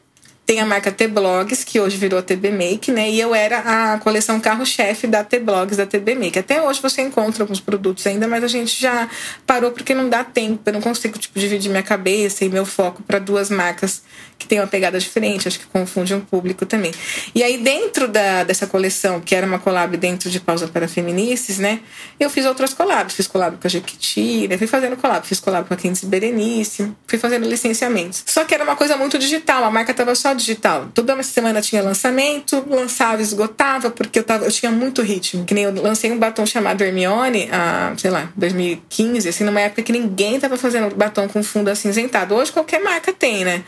[0.48, 3.10] tem a marca T-Blogs, que hoje virou a TB Make, né?
[3.10, 6.38] E eu era a coleção carro-chefe da T-Blogs, da TB Make.
[6.38, 9.10] Até hoje você encontra alguns produtos ainda, mas a gente já
[9.46, 10.62] parou porque não dá tempo.
[10.64, 14.02] Eu não consigo, tipo, dividir minha cabeça e meu foco para duas marcas
[14.38, 15.48] que têm uma pegada diferente.
[15.48, 16.92] Acho que confunde um público também.
[17.34, 21.58] E aí, dentro da, dessa coleção, que era uma collab dentro de Pausa para Feministas,
[21.58, 21.80] né?
[22.18, 23.14] Eu fiz outras collabs.
[23.14, 24.56] Fiz collab com a Jequiti, né?
[24.56, 25.26] Fui fazendo collab.
[25.26, 26.92] Fiz collab com a Candice Berenice.
[27.06, 28.22] Fui fazendo licenciamentos.
[28.26, 29.64] Só que era uma coisa muito digital.
[29.64, 30.88] A marca tava só digital.
[30.94, 35.44] Toda semana tinha lançamento, lançava, esgotava, porque eu, tava, eu tinha muito ritmo.
[35.44, 39.82] Que nem eu lancei um batom chamado Hermione, a, sei lá, 2015, assim, numa época
[39.82, 42.34] que ninguém tava fazendo batom com fundo acinzentado.
[42.34, 43.64] Hoje qualquer marca tem, né?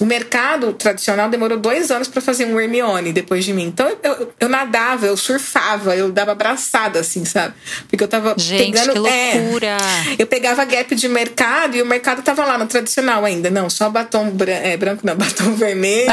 [0.00, 3.66] O mercado tradicional demorou dois anos para fazer um Hermione depois de mim.
[3.66, 7.54] Então eu, eu, nadava, eu surfava, eu dava abraçada, assim, sabe?
[7.86, 9.02] Porque eu tava Gente, pegando.
[9.02, 9.66] Que é, loucura!
[9.66, 13.50] É, eu pegava gap de mercado e o mercado tava lá no tradicional ainda.
[13.50, 16.10] Não, só batom branco, é, branco não, batom vermelho.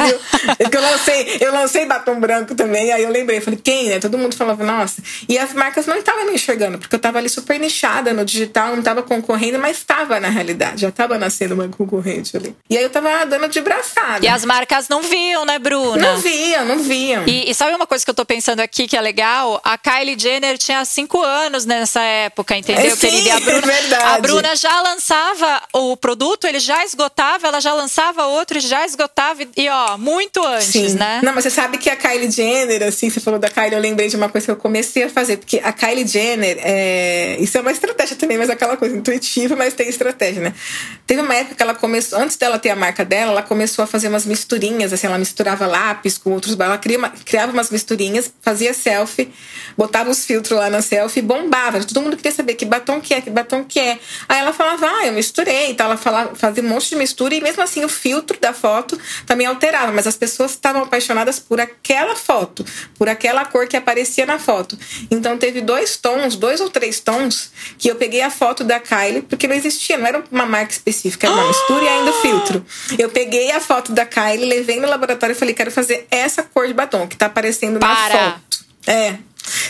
[0.60, 4.00] é que eu lancei, eu lancei batom branco também, aí eu lembrei, falei, quem, né?
[4.00, 5.02] Todo mundo falava, nossa.
[5.30, 8.76] E as marcas não estavam me enxergando, porque eu tava ali super nichada no digital,
[8.76, 12.54] não tava concorrendo, mas estava na realidade, já tava nascendo uma concorrente ali.
[12.70, 14.24] E aí eu tava dando de braço engraçado.
[14.24, 15.98] E as marcas não viam, né, Bruna?
[15.98, 17.24] Não viam, não viam.
[17.28, 19.62] E, e, sabe uma coisa que eu tô pensando aqui que é legal?
[19.64, 23.30] A Kylie Jenner tinha cinco anos nessa época, entendeu, é, sim, querida?
[23.30, 24.04] E a Bruna, é verdade.
[24.04, 29.44] a Bruna já lançava o produto, ele já esgotava, ela já lançava outro, já esgotava.
[29.56, 30.94] E ó, muito antes, sim.
[30.94, 31.22] né?
[31.24, 34.08] Não, mas você sabe que a Kylie Jenner, assim, você falou da Kylie, eu lembrei
[34.08, 35.38] de uma coisa que eu comecei a fazer.
[35.38, 37.38] Porque a Kylie Jenner, é...
[37.40, 40.54] isso é uma estratégia também, mas é aquela coisa intuitiva, mas tem estratégia, né?
[41.06, 43.84] Teve uma época que ela começou, antes dela ter a marca dela, ela começou começou
[43.84, 48.74] a fazer umas misturinhas, assim, ela misturava lápis com outros, ela criava, umas misturinhas, fazia
[48.74, 49.30] selfie,
[49.78, 51.84] botava os filtros lá na selfie bombava.
[51.84, 54.00] Todo mundo queria saber que batom que é, que batom que é.
[54.30, 57.42] Aí ela falava, ah, eu misturei, então ela falava, fazia um monte de mistura e
[57.42, 62.16] mesmo assim o filtro da foto também alterava, mas as pessoas estavam apaixonadas por aquela
[62.16, 62.66] foto,
[62.98, 64.78] por aquela cor que aparecia na foto.
[65.12, 69.24] Então teve dois tons, dois ou três tons, que eu peguei a foto da Kylie,
[69.24, 72.66] porque não existia, não era uma marca específica, era uma mistura e ainda o filtro.
[72.98, 76.44] Eu peguei a a foto da Kylie, levei no laboratório e falei: quero fazer essa
[76.44, 78.14] cor de batom que tá aparecendo Para.
[78.14, 78.66] na foto.
[78.88, 79.18] É.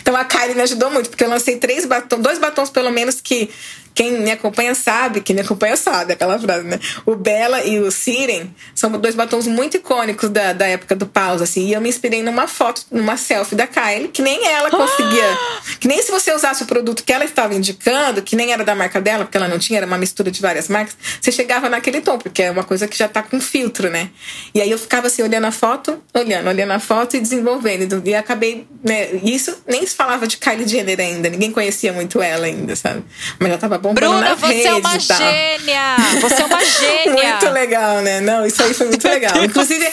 [0.01, 3.21] Então a Kylie me ajudou muito, porque eu lancei três batons, dois batons pelo menos
[3.21, 3.49] que
[3.97, 6.79] quem me acompanha sabe, quem me acompanha sabe aquela frase, né?
[7.03, 11.43] O Bella e o Siren são dois batons muito icônicos da, da época do pause,
[11.43, 11.65] assim.
[11.65, 15.31] E eu me inspirei numa foto, numa selfie da Kylie, que nem ela conseguia.
[15.33, 15.61] Ah!
[15.79, 18.75] Que nem se você usasse o produto que ela estava indicando, que nem era da
[18.75, 21.99] marca dela, porque ela não tinha, era uma mistura de várias marcas, você chegava naquele
[21.99, 24.11] tom, porque é uma coisa que já tá com filtro, né?
[24.53, 28.03] E aí eu ficava assim, olhando a foto, olhando, olhando a foto e desenvolvendo.
[28.05, 29.09] E acabei, né?
[29.23, 33.03] Isso nem se falava de Kylie Jenner ainda, ninguém conhecia muito ela ainda, sabe?
[33.39, 35.97] Mas já tava Bruna, na você é uma gênia!
[36.21, 37.37] Você é uma gênia!
[37.37, 38.21] muito legal, né?
[38.21, 39.43] Não, isso aí foi muito legal.
[39.43, 39.85] Inclusive,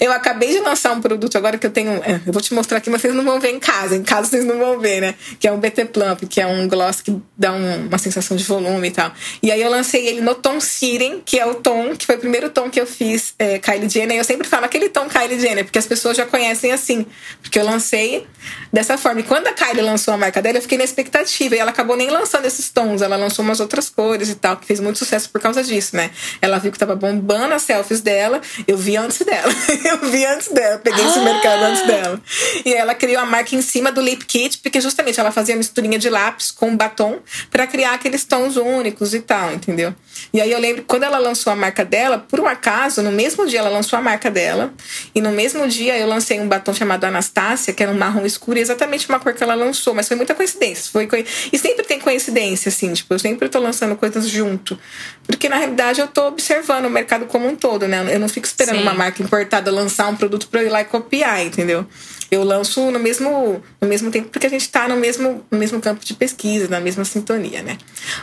[0.00, 1.92] eu acabei de lançar um produto agora que eu tenho.
[2.04, 3.96] É, eu vou te mostrar aqui, mas vocês não vão ver em casa.
[3.96, 5.14] Em casa vocês não vão ver, né?
[5.38, 8.44] Que é um BT Plump, que é um gloss que dá um, uma sensação de
[8.44, 9.12] volume e tal.
[9.42, 12.18] E aí eu lancei ele no tom Siren, que é o tom, que foi o
[12.18, 14.16] primeiro tom que eu fiz é, Kylie Jenner.
[14.16, 17.06] E eu sempre falo aquele tom Kylie Jenner, porque as pessoas já conhecem assim.
[17.42, 18.26] Porque eu lancei
[18.72, 19.20] dessa forma.
[19.20, 21.54] E quando a Kylie lançou a marca dela, eu fiquei na expectativa.
[21.54, 23.02] E ela acabou nem lançando esses tons.
[23.02, 26.10] Ela lançou umas outras cores e tal, que fez muito sucesso por causa disso, né?
[26.40, 29.52] Ela viu que tava bombando as selfies dela, eu vi antes dela.
[29.84, 31.22] eu vi antes dela, peguei esse ah!
[31.22, 32.20] mercado antes dela.
[32.64, 35.98] E ela criou a marca em cima do lip kit, porque justamente ela fazia misturinha
[35.98, 37.18] de lápis com batom
[37.50, 39.94] para criar aqueles tons únicos e tal, entendeu?
[40.32, 43.46] E aí eu lembro quando ela lançou a marca dela, por um acaso, no mesmo
[43.46, 44.72] dia ela lançou a marca dela,
[45.14, 48.58] e no mesmo dia eu lancei um batom chamado Anastácia, que era um marrom escuro,
[48.58, 50.90] e exatamente uma cor que ela lançou, mas foi muita coincidência.
[50.90, 51.08] Foi.
[51.52, 54.78] E sempre tem coincidência, assim, tipo, eu sempre tô lançando coisas junto.
[55.26, 58.14] Porque na realidade eu tô observando o mercado como um todo, né?
[58.14, 58.82] Eu não fico esperando Sim.
[58.82, 61.86] uma marca importada lançar um produto para eu ir lá e copiar, entendeu?
[62.30, 65.80] Eu lanço no mesmo, no mesmo tempo, porque a gente tá no mesmo, no mesmo
[65.80, 67.78] campo de pesquisa, na mesma sintonia, né?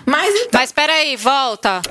[0.06, 0.60] Mas então.
[0.60, 1.82] Mas peraí, volta.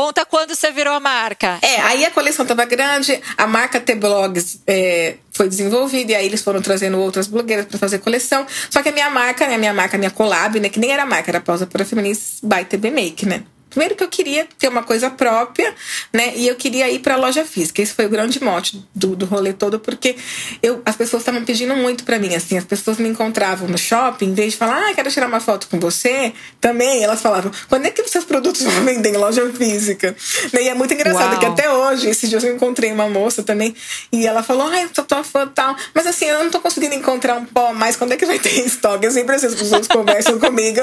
[0.00, 1.58] Conta quando você virou a marca.
[1.60, 6.40] É, aí a coleção tava grande, a marca T-Blogs é, foi desenvolvida, e aí eles
[6.40, 8.46] foram trazendo outras blogueiras para fazer coleção.
[8.70, 10.90] Só que a minha marca, né, a minha marca, a minha collab, né, que nem
[10.90, 13.42] era marca, era Pausa para Feministas by TB Make, né?
[13.70, 15.72] Primeiro que eu queria ter uma coisa própria,
[16.12, 16.32] né?
[16.36, 17.80] E eu queria ir para a loja física.
[17.80, 20.16] Esse foi o grande mote do, do rolê todo, porque
[20.62, 22.58] eu, as pessoas estavam pedindo muito para mim, assim.
[22.58, 25.68] As pessoas me encontravam no shopping, em vez de falar, ah, quero tirar uma foto
[25.68, 29.48] com você, também elas falavam, quando é que os seus produtos vão vender em loja
[29.52, 30.14] física?
[30.52, 30.62] Né?
[30.62, 31.38] E é muito engraçado Uau.
[31.38, 33.74] que até hoje, esses dias eu encontrei uma moça também,
[34.12, 36.94] e ela falou, ai, eu sou tua fã tal, mas assim, eu não tô conseguindo
[36.94, 39.06] encontrar um pó mais, quando é que vai ter estoque?
[39.06, 40.80] Eu sempre assim, as pessoas conversam comigo.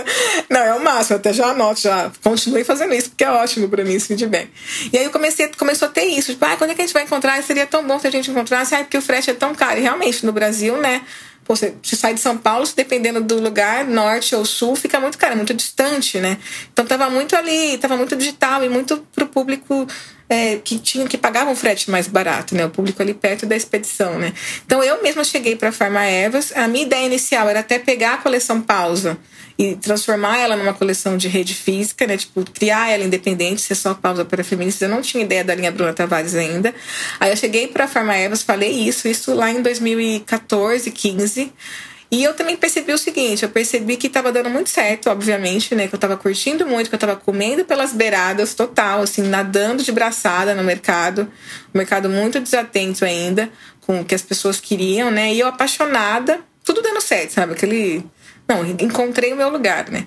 [0.49, 3.29] Não, é o máximo, eu até já anoto, já continue fazendo fazendo isso, porque é
[3.29, 4.49] ótimo para mim esse feedback.
[4.93, 6.93] E aí eu comecei, começou a ter isso, tipo, ah, quando é que a gente
[6.93, 7.41] vai encontrar?
[7.43, 9.79] Seria tão bom se a gente encontrasse, ah, porque o frete é tão caro.
[9.79, 11.01] E realmente, no Brasil, né?
[11.43, 15.17] Pô, você, você sai de São Paulo, dependendo do lugar, norte ou sul, fica muito
[15.17, 16.37] caro, é muito distante, né?
[16.73, 19.87] Então tava muito ali, tava muito digital e muito pro público
[20.27, 22.65] é, que tinha que pagavam um frete mais barato, né?
[22.65, 24.33] O público ali perto da expedição, né?
[24.65, 26.51] Então eu mesma cheguei para Farma Evas.
[26.53, 29.17] A minha ideia inicial era até pegar a coleção pausa
[29.57, 32.15] e transformar ela numa coleção de rede física, né?
[32.15, 34.83] Tipo, criar ela independente, ser só pausa para feministas.
[34.83, 36.73] Eu não tinha ideia da linha Bruna Tavares ainda.
[37.19, 41.51] Aí eu cheguei para a Farma Evas, falei isso, isso lá em 2014, 15.
[42.09, 45.87] E eu também percebi o seguinte, eu percebi que estava dando muito certo, obviamente, né?
[45.87, 49.91] Que eu estava curtindo muito, que eu estava comendo pelas beiradas total, assim, nadando de
[49.91, 51.29] braçada no mercado.
[51.73, 53.49] Um mercado muito desatento ainda
[53.81, 55.33] com o que as pessoas queriam, né?
[55.33, 57.53] E eu apaixonada, tudo dando certo, sabe?
[57.53, 58.05] Aquele
[58.47, 60.05] não, encontrei o meu lugar, né?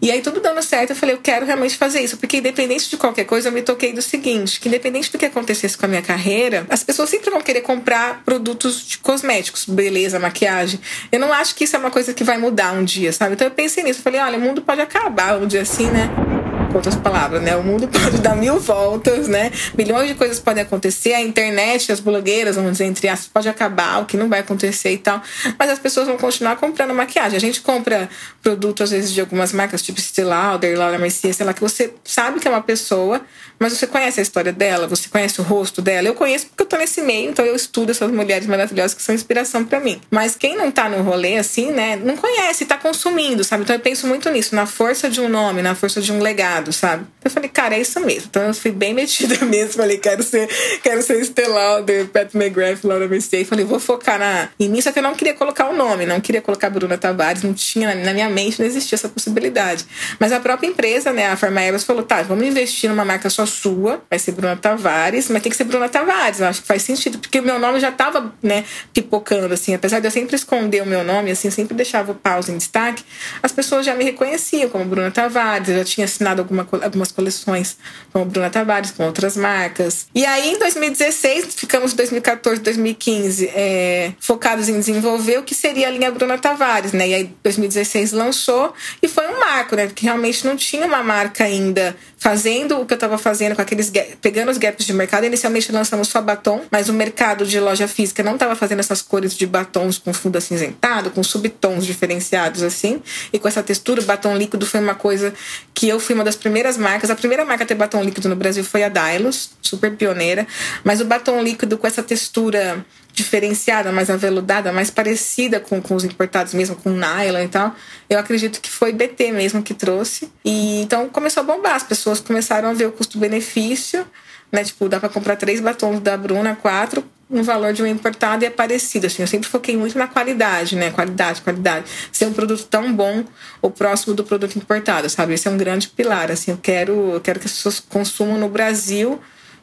[0.00, 2.96] E aí tudo dando certo, eu falei, eu quero realmente fazer isso, porque independente de
[2.96, 6.00] qualquer coisa, eu me toquei do seguinte, que independente do que acontecesse com a minha
[6.00, 10.80] carreira, as pessoas sempre vão querer comprar produtos de cosméticos, beleza, maquiagem.
[11.10, 13.34] Eu não acho que isso é uma coisa que vai mudar um dia, sabe?
[13.34, 16.39] Então eu pensei nisso, eu falei, olha, o mundo pode acabar um dia assim, né?
[16.70, 17.56] Com outras palavras, né?
[17.56, 19.50] O mundo pode dar mil voltas, né?
[19.76, 24.02] Milhões de coisas podem acontecer, a internet, as blogueiras, vamos dizer, entre aspas, pode acabar,
[24.02, 25.20] o que não vai acontecer e tal.
[25.58, 27.36] Mas as pessoas vão continuar comprando maquiagem.
[27.36, 28.08] A gente compra
[28.42, 31.92] produto, às vezes, de algumas marcas, tipo Estée Lauder, Laura Mercier, sei lá, que você
[32.04, 33.20] sabe que é uma pessoa,
[33.58, 36.06] mas você conhece a história dela, você conhece o rosto dela.
[36.06, 39.14] Eu conheço porque eu tô nesse meio, então eu estudo essas mulheres maravilhosas que são
[39.14, 40.00] inspiração para mim.
[40.10, 43.64] Mas quem não tá no rolê, assim, né, não conhece, tá consumindo, sabe?
[43.64, 46.59] Então eu penso muito nisso, na força de um nome, na força de um legado
[46.72, 47.06] sabe?
[47.22, 48.28] Eu falei, cara, é isso mesmo.
[48.30, 49.74] Então eu fui bem metida mesmo.
[49.74, 50.48] Falei, quero ser,
[50.82, 53.44] quero ser Estelar, de Pat McGrath, Laura Mercier.
[53.44, 56.20] Falei, vou focar na, em mim, só que eu não queria colocar o nome, não
[56.20, 59.84] queria colocar Bruna Tavares, não tinha, na minha mente não existia essa possibilidade.
[60.18, 63.46] Mas a própria empresa, né, a Farma Evas, falou, tá, vamos investir numa marca só
[63.46, 66.40] sua, vai ser Bruna Tavares, mas tem que ser Bruna Tavares.
[66.40, 70.00] Eu acho que faz sentido, porque o meu nome já tava, né, pipocando, assim, apesar
[70.00, 73.04] de eu sempre esconder o meu nome, assim, sempre deixava o pause em destaque,
[73.42, 77.76] as pessoas já me reconheciam como Bruna Tavares, eu já tinha assinado alguma, algumas coleções
[78.12, 80.06] com a Bruna Tavares, com outras marcas.
[80.14, 85.90] E aí, em 2016, ficamos 2014, 2015 é, focados em desenvolver o que seria a
[85.90, 87.08] linha Bruna Tavares, né?
[87.08, 89.86] E aí, 2016 lançou e foi um marco, né?
[89.86, 93.90] Porque realmente não tinha uma marca ainda fazendo o que eu estava fazendo com aqueles
[94.20, 95.24] pegando os gaps de mercado.
[95.24, 99.34] Inicialmente lançamos só batom, mas o mercado de loja física não estava fazendo essas cores
[99.34, 103.02] de batons com fundo acinzentado, com subtons diferenciados assim,
[103.32, 104.02] e com essa textura.
[104.02, 105.32] O batom líquido foi uma coisa
[105.72, 107.08] que eu fui uma das primeiras marcas.
[107.08, 110.46] A primeira marca a ter batom líquido no Brasil foi a Dylos, super pioneira,
[110.84, 116.04] mas o batom líquido com essa textura diferenciada, mais aveludada, mais parecida com, com os
[116.04, 117.74] importados mesmo, com nylon e tal.
[118.08, 120.30] Eu acredito que foi BT mesmo que trouxe.
[120.44, 124.06] E então começou a bombar, as pessoas começaram a ver o custo-benefício,
[124.50, 124.64] né?
[124.64, 128.46] Tipo, dá para comprar três batons da Bruna, quatro, no valor de um importado e
[128.46, 129.06] é parecido.
[129.06, 130.90] Assim, eu sempre foquei muito na qualidade, né?
[130.90, 131.86] Qualidade, qualidade.
[132.10, 133.24] Ser um produto tão bom
[133.62, 135.34] ou próximo do produto importado, sabe?
[135.34, 136.30] Esse é um grande pilar.
[136.30, 139.20] Assim, eu quero, eu quero que as pessoas consumam no Brasil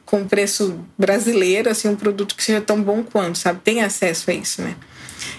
[0.07, 3.59] com preço brasileiro, assim, um produto que seja tão bom quanto, sabe?
[3.61, 4.75] Tem acesso a isso, né?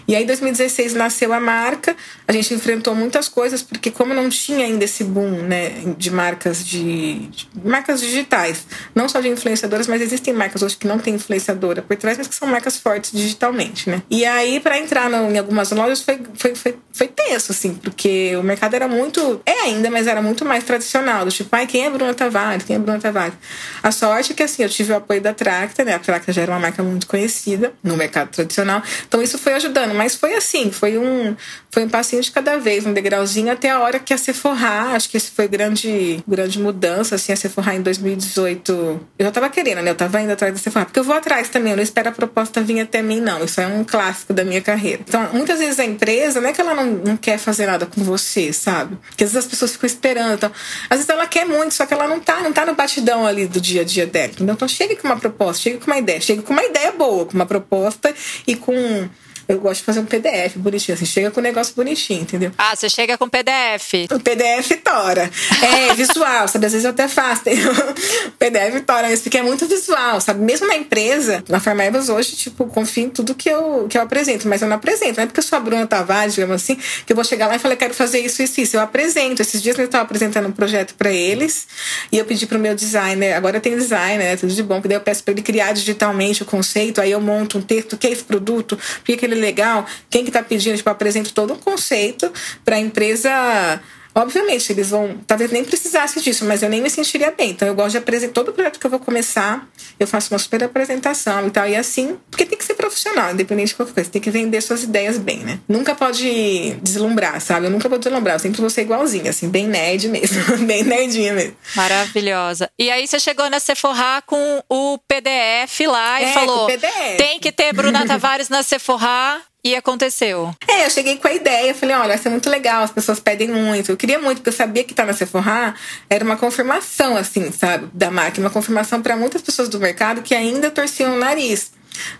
[0.06, 1.96] E aí, em 2016, nasceu a marca.
[2.26, 6.64] A gente enfrentou muitas coisas, porque como não tinha ainda esse boom né, de marcas
[6.64, 11.14] de, de marcas digitais, não só de influenciadoras, mas existem marcas hoje que não tem
[11.14, 14.02] influenciadora por trás, mas que são marcas fortes digitalmente, né?
[14.10, 18.36] E aí, para entrar no, em algumas lojas foi, foi, foi, foi tenso, assim, porque
[18.36, 19.40] o mercado era muito.
[19.46, 21.24] É ainda, mas era muito mais tradicional.
[21.24, 22.64] Do tipo, ai, quem é Bruna Tavares?
[22.64, 23.34] Quem é Bruna Tavares?
[23.82, 25.94] A sorte é que, assim, eu tive o apoio da Tracta, né?
[25.94, 28.82] A Tracta já era uma marca muito conhecida no mercado tradicional.
[29.06, 29.67] Então, isso foi ajudando.
[29.94, 31.34] Mas foi assim, foi um,
[31.70, 35.08] foi um passinho de cada vez, um degrauzinho, até a hora que a Sephora, acho
[35.08, 38.72] que esse foi grande, grande mudança, assim, a Sephora em 2018.
[39.18, 39.90] Eu já tava querendo, né?
[39.90, 40.86] Eu tava indo atrás da Sephora.
[40.86, 43.44] Porque eu vou atrás também, eu não espero a proposta vir até mim, não.
[43.44, 45.02] Isso é um clássico da minha carreira.
[45.06, 48.02] Então, muitas vezes a empresa, não é que ela não, não quer fazer nada com
[48.02, 48.96] você, sabe?
[49.08, 50.34] Porque às vezes as pessoas ficam esperando.
[50.34, 50.52] Então,
[50.88, 53.46] às vezes ela quer muito, só que ela não tá, não tá no batidão ali
[53.46, 54.32] do dia a dia dela.
[54.40, 57.34] Então, chegue com uma proposta, chegue com uma ideia, chegue com uma ideia boa, com
[57.34, 58.14] uma proposta
[58.46, 59.08] e com
[59.48, 60.94] eu gosto de fazer um PDF bonitinho.
[60.94, 62.52] Assim, chega com um negócio bonitinho, entendeu?
[62.58, 64.10] Ah, você chega com PDF.
[64.12, 65.30] O PDF tora.
[65.62, 66.66] É, visual, sabe?
[66.66, 67.42] Às vezes eu até faço.
[67.48, 70.40] o PDF tora, mas porque é muito visual, sabe?
[70.44, 74.46] Mesmo na empresa, na Farmebas hoje, tipo, confio em tudo que eu, que eu apresento.
[74.46, 75.16] Mas eu não apresento.
[75.16, 77.56] Não é porque eu sou a Bruna Tavares, digamos assim, que eu vou chegar lá
[77.56, 78.76] e falar, quero fazer isso, isso, isso.
[78.76, 79.40] Eu apresento.
[79.40, 81.66] Esses dias eu estava apresentando um projeto para eles
[82.12, 84.36] e eu pedi pro meu designer, agora tem designer, né?
[84.36, 87.20] Tudo de bom, que daí eu peço para ele criar digitalmente o conceito, aí eu
[87.20, 90.76] monto um texto, que é esse produto, por que ele legal, quem que está pedindo,
[90.76, 92.32] tipo, apresento todo um conceito
[92.64, 93.80] para a empresa
[94.14, 95.18] Obviamente, eles vão.
[95.26, 97.50] Talvez nem precisasse disso, mas eu nem me sentiria bem.
[97.50, 98.32] Então, eu gosto de apresentar.
[98.32, 99.68] Todo projeto que eu vou começar,
[99.98, 101.68] eu faço uma super apresentação e tal.
[101.68, 104.10] E assim, porque tem que ser profissional, independente de qualquer coisa.
[104.10, 105.60] Tem que vender suas ideias bem, né?
[105.68, 107.66] Nunca pode deslumbrar, sabe?
[107.66, 108.36] Eu nunca vou deslumbrar.
[108.36, 110.58] Eu sempre vou ser igualzinha, assim, bem nerd mesmo.
[110.66, 111.56] bem nerdinha mesmo.
[111.74, 112.70] Maravilhosa.
[112.78, 116.68] E aí, você chegou na Sephora com o PDF lá e é, falou:
[117.16, 119.47] tem que ter Bruna Tavares na Sephora.
[119.68, 120.50] E aconteceu.
[120.66, 123.48] É, eu cheguei com a ideia, falei, olha, vai ser muito legal, as pessoas pedem
[123.48, 123.92] muito.
[123.92, 125.74] Eu queria muito, porque eu sabia que estar tá na Sephora
[126.08, 130.34] era uma confirmação, assim, sabe, da marca, uma confirmação para muitas pessoas do mercado que
[130.34, 131.70] ainda torciam o nariz.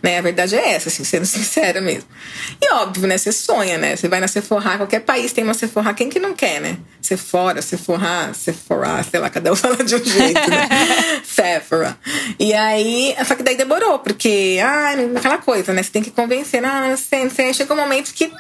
[0.03, 0.19] Né?
[0.19, 2.09] A verdade é essa, assim, sendo sincera mesmo.
[2.61, 3.17] E óbvio, né?
[3.17, 3.97] Você sonha, né?
[3.97, 6.79] Você vai na Sephora, qualquer país tem uma Sephora, quem que não quer, né?
[7.01, 10.69] Sephora, Sephora, Sephora, sei lá, cada um fala de um jeito, né?
[11.25, 11.97] Sephora.
[12.39, 15.83] E aí, só que daí demorou, porque, ah, aquela coisa, né?
[15.83, 17.55] Você tem que convencer, ah, você, você.
[17.55, 18.31] chegou um momento que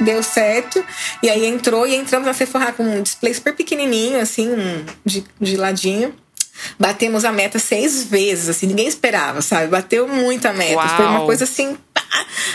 [0.00, 0.84] deu certo.
[1.22, 4.50] E aí entrou e entramos na Sephora com um display super pequenininho, assim,
[5.04, 6.14] de, de ladinho.
[6.78, 9.68] Batemos a meta seis vezes, assim, ninguém esperava, sabe?
[9.68, 10.76] Bateu muito a meta.
[10.76, 10.96] Uau.
[10.96, 11.76] Foi uma coisa assim,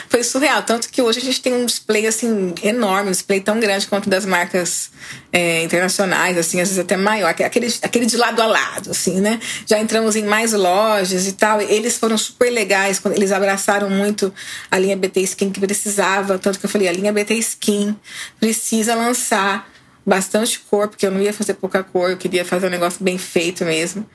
[0.10, 0.64] foi surreal.
[0.64, 4.10] Tanto que hoje a gente tem um display, assim, enorme, um display tão grande quanto
[4.10, 4.90] das marcas
[5.32, 9.40] é, internacionais, assim, às vezes até maior, aquele, aquele de lado a lado, assim, né?
[9.66, 11.62] Já entramos em mais lojas e tal.
[11.62, 14.34] Eles foram super legais, quando eles abraçaram muito
[14.70, 16.38] a linha BT Skin que precisava.
[16.40, 17.96] Tanto que eu falei, a linha BT Skin
[18.40, 19.70] precisa lançar
[20.06, 23.18] bastante cor, porque eu não ia fazer pouca cor, eu queria fazer um negócio bem
[23.18, 24.06] feito mesmo.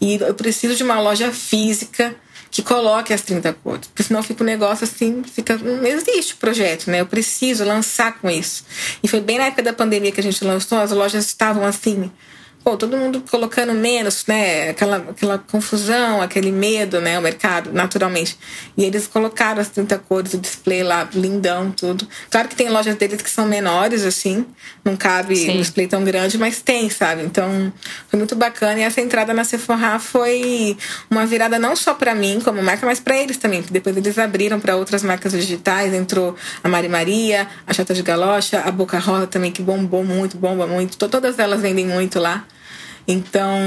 [0.00, 2.16] E eu preciso de uma loja física
[2.50, 6.36] que coloque as 30 cores, porque senão fica um negócio assim, fica, não existe o
[6.36, 7.00] projeto, né?
[7.00, 8.64] Eu preciso lançar com isso.
[9.02, 12.12] E foi bem na época da pandemia que a gente lançou, as lojas estavam assim,
[12.64, 14.70] pô, todo mundo colocando menos, né?
[14.70, 17.18] Aquela, aquela confusão, aquele medo, né?
[17.18, 18.38] O mercado, naturalmente.
[18.74, 22.08] E eles colocaram as 30 cores, o display lá, lindão, tudo.
[22.30, 24.46] Claro que tem lojas deles que são menores, assim,
[24.82, 25.50] não cabe Sim.
[25.50, 27.22] um display tão grande, mas tem, sabe?
[27.22, 27.70] Então,
[28.08, 28.80] foi muito bacana.
[28.80, 30.78] E essa entrada na Sephora foi
[31.10, 34.18] uma virada não só para mim como marca, mas para eles também, porque depois eles
[34.18, 35.92] abriram para outras marcas digitais.
[35.92, 40.38] Entrou a Mari Maria, a Chata de Galocha, a Boca Rosa também, que bombou muito,
[40.38, 40.96] bomba muito.
[40.96, 42.46] Todas elas vendem muito lá.
[43.06, 43.58] Então,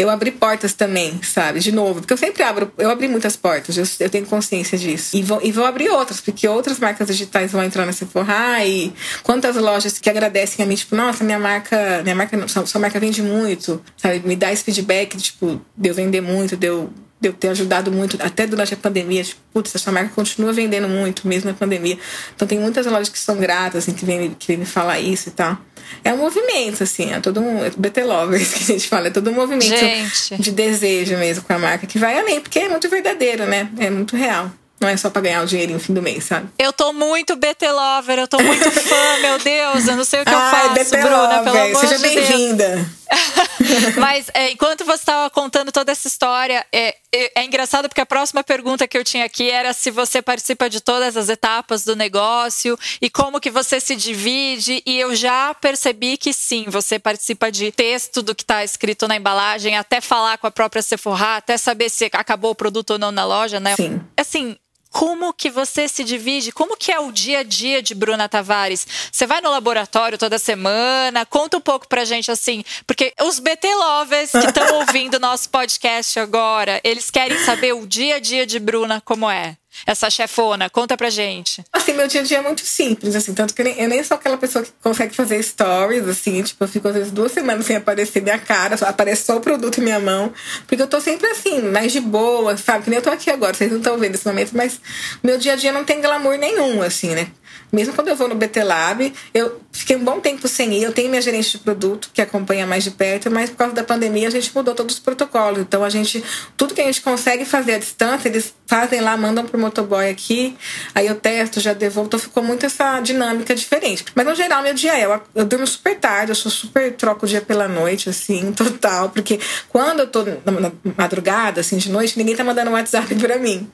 [0.00, 1.60] eu abri portas também, sabe?
[1.60, 5.14] De novo, porque eu sempre abro, eu abri muitas portas, eu, eu tenho consciência disso.
[5.14, 8.92] E vou, e vou abrir outras, porque outras marcas digitais vão entrar na Sephora e
[9.22, 12.98] quantas lojas que agradecem a mim, tipo, nossa, minha marca, minha marca, sua, sua marca
[12.98, 14.22] vende muito, sabe?
[14.26, 17.92] Me dá esse feedback, tipo, de eu vender muito, de eu de eu ter ajudado
[17.92, 21.98] muito, até durante a pandemia, tipo, putz, essa marca continua vendendo muito, mesmo na pandemia.
[22.34, 25.28] Então tem muitas lojas que são gratas, assim, que vêm, que vêm me falar isso
[25.28, 25.58] e tal.
[26.02, 27.64] É um movimento, assim, é todo um.
[27.64, 30.40] É BT Lovers que a gente fala, é todo um movimento gente.
[30.40, 33.68] de desejo mesmo com a marca, que vai além, porque é muito verdadeiro, né?
[33.78, 34.50] É muito real.
[34.80, 36.48] Não é só pra ganhar o dinheiro no fim do mês, sabe?
[36.58, 39.86] Eu tô muito BT Lover, eu tô muito fã, meu Deus.
[39.86, 42.02] Eu não sei o que Ai, eu faço, BT Bruna, Lover, pelo amor Seja de
[42.02, 42.90] bem-vinda.
[43.98, 48.06] Mas é, enquanto você estava contando toda essa história, é, é, é, engraçado porque a
[48.06, 51.96] próxima pergunta que eu tinha aqui era se você participa de todas as etapas do
[51.96, 54.82] negócio e como que você se divide.
[54.86, 59.16] E eu já percebi que sim, você participa de texto do que está escrito na
[59.16, 63.10] embalagem, até falar com a própria Sephora, até saber se acabou o produto ou não
[63.10, 63.76] na loja, né?
[63.76, 64.00] Sim.
[64.16, 64.56] Assim,
[64.90, 66.52] como que você se divide?
[66.52, 68.86] Como que é o dia a dia de Bruna Tavares?
[69.10, 71.24] Você vai no laboratório toda semana?
[71.24, 76.18] Conta um pouco pra gente assim, porque os BT Lovers que estão ouvindo nosso podcast
[76.18, 80.68] agora, eles querem saber o dia a dia de Bruna como é essa chefona?
[80.70, 81.64] Conta pra gente.
[81.72, 84.02] Assim, meu dia a dia é muito simples, assim, tanto que eu nem, eu nem
[84.04, 87.66] sou aquela pessoa que consegue fazer stories, assim, tipo, eu fico às vezes duas semanas
[87.66, 90.32] sem aparecer minha cara, só aparece só o produto em minha mão,
[90.66, 92.84] porque eu tô sempre assim, mais de boa, sabe?
[92.84, 94.80] Que nem eu tô aqui agora, vocês não estão vendo esse momento, mas
[95.22, 97.30] meu dia a dia não tem glamour nenhum, assim, né?
[97.72, 100.82] Mesmo quando eu vou no BT Lab, eu fiquei um bom tempo sem ir.
[100.82, 103.84] Eu tenho minha gerente de produto que acompanha mais de perto, mas por causa da
[103.84, 105.60] pandemia a gente mudou todos os protocolos.
[105.60, 106.22] Então a gente,
[106.56, 110.56] tudo que a gente consegue fazer à distância, eles fazem lá, mandam pro motoboy aqui,
[110.94, 112.06] aí eu testo, já devolvo.
[112.06, 114.04] Então ficou muito essa dinâmica diferente.
[114.14, 117.26] Mas no geral, meu dia é, eu, eu durmo super tarde, eu sou super troco
[117.26, 119.10] o dia pela noite, assim, total.
[119.10, 123.68] Porque quando eu tô na madrugada, assim, de noite, ninguém tá mandando WhatsApp pra mim.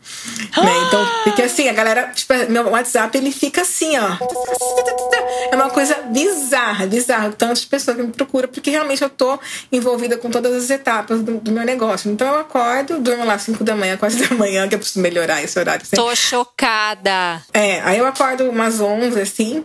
[0.56, 0.72] né?
[0.86, 4.16] Então, porque assim, a galera, tipo, meu WhatsApp ele fica assim, ó.
[5.50, 7.30] É uma coisa bizarra, bizarra.
[7.32, 9.38] Tantas pessoas que me procuram, porque realmente eu tô
[9.70, 12.10] envolvida com todas as etapas do, do meu negócio.
[12.10, 15.42] Então eu acordo, durmo lá 5 da manhã, 4 da manhã, que eu preciso melhorar
[15.42, 15.84] esse horário.
[15.84, 16.04] Sempre.
[16.04, 17.42] Tô chocada.
[17.52, 19.64] É, aí eu acordo umas 11, assim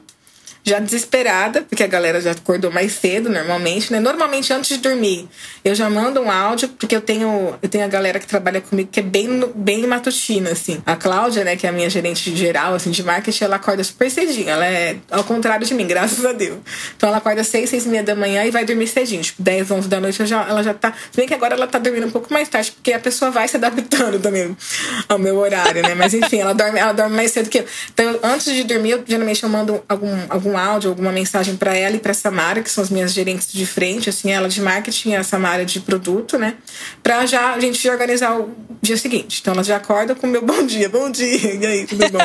[0.63, 3.99] já desesperada, porque a galera já acordou mais cedo normalmente, né?
[3.99, 5.27] Normalmente antes de dormir,
[5.65, 8.89] eu já mando um áudio, porque eu tenho, eu tenho a galera que trabalha comigo
[8.91, 10.81] que é bem, bem matutina, assim.
[10.85, 14.09] A Cláudia, né, que é a minha gerente geral, assim, de marketing, ela acorda super
[14.09, 14.49] cedinho.
[14.49, 16.59] Ela é ao contrário de mim, graças a Deus.
[16.95, 19.21] Então ela acorda seis, seis e meia da manhã e vai dormir cedinho.
[19.21, 20.93] Tipo, 10, 11 da noite, já, ela já tá.
[21.11, 23.47] Se bem que agora ela tá dormindo um pouco mais tarde, porque a pessoa vai
[23.47, 24.55] se adaptando também
[25.09, 25.95] ao meu horário, né?
[25.95, 27.65] Mas enfim, ela dorme, ela dorme mais cedo que eu.
[27.93, 31.75] Então, antes de dormir, eu, geralmente eu mando algum, algum algum áudio, alguma mensagem para
[31.75, 35.11] ela e para Samara, que são as minhas gerentes de frente, assim, ela de marketing
[35.11, 36.55] e a Samara de produto, né?
[37.01, 39.39] Para já a gente organizar o dia seguinte.
[39.41, 42.19] Então elas já acordam com o meu bom dia, bom dia, e aí, tudo bom?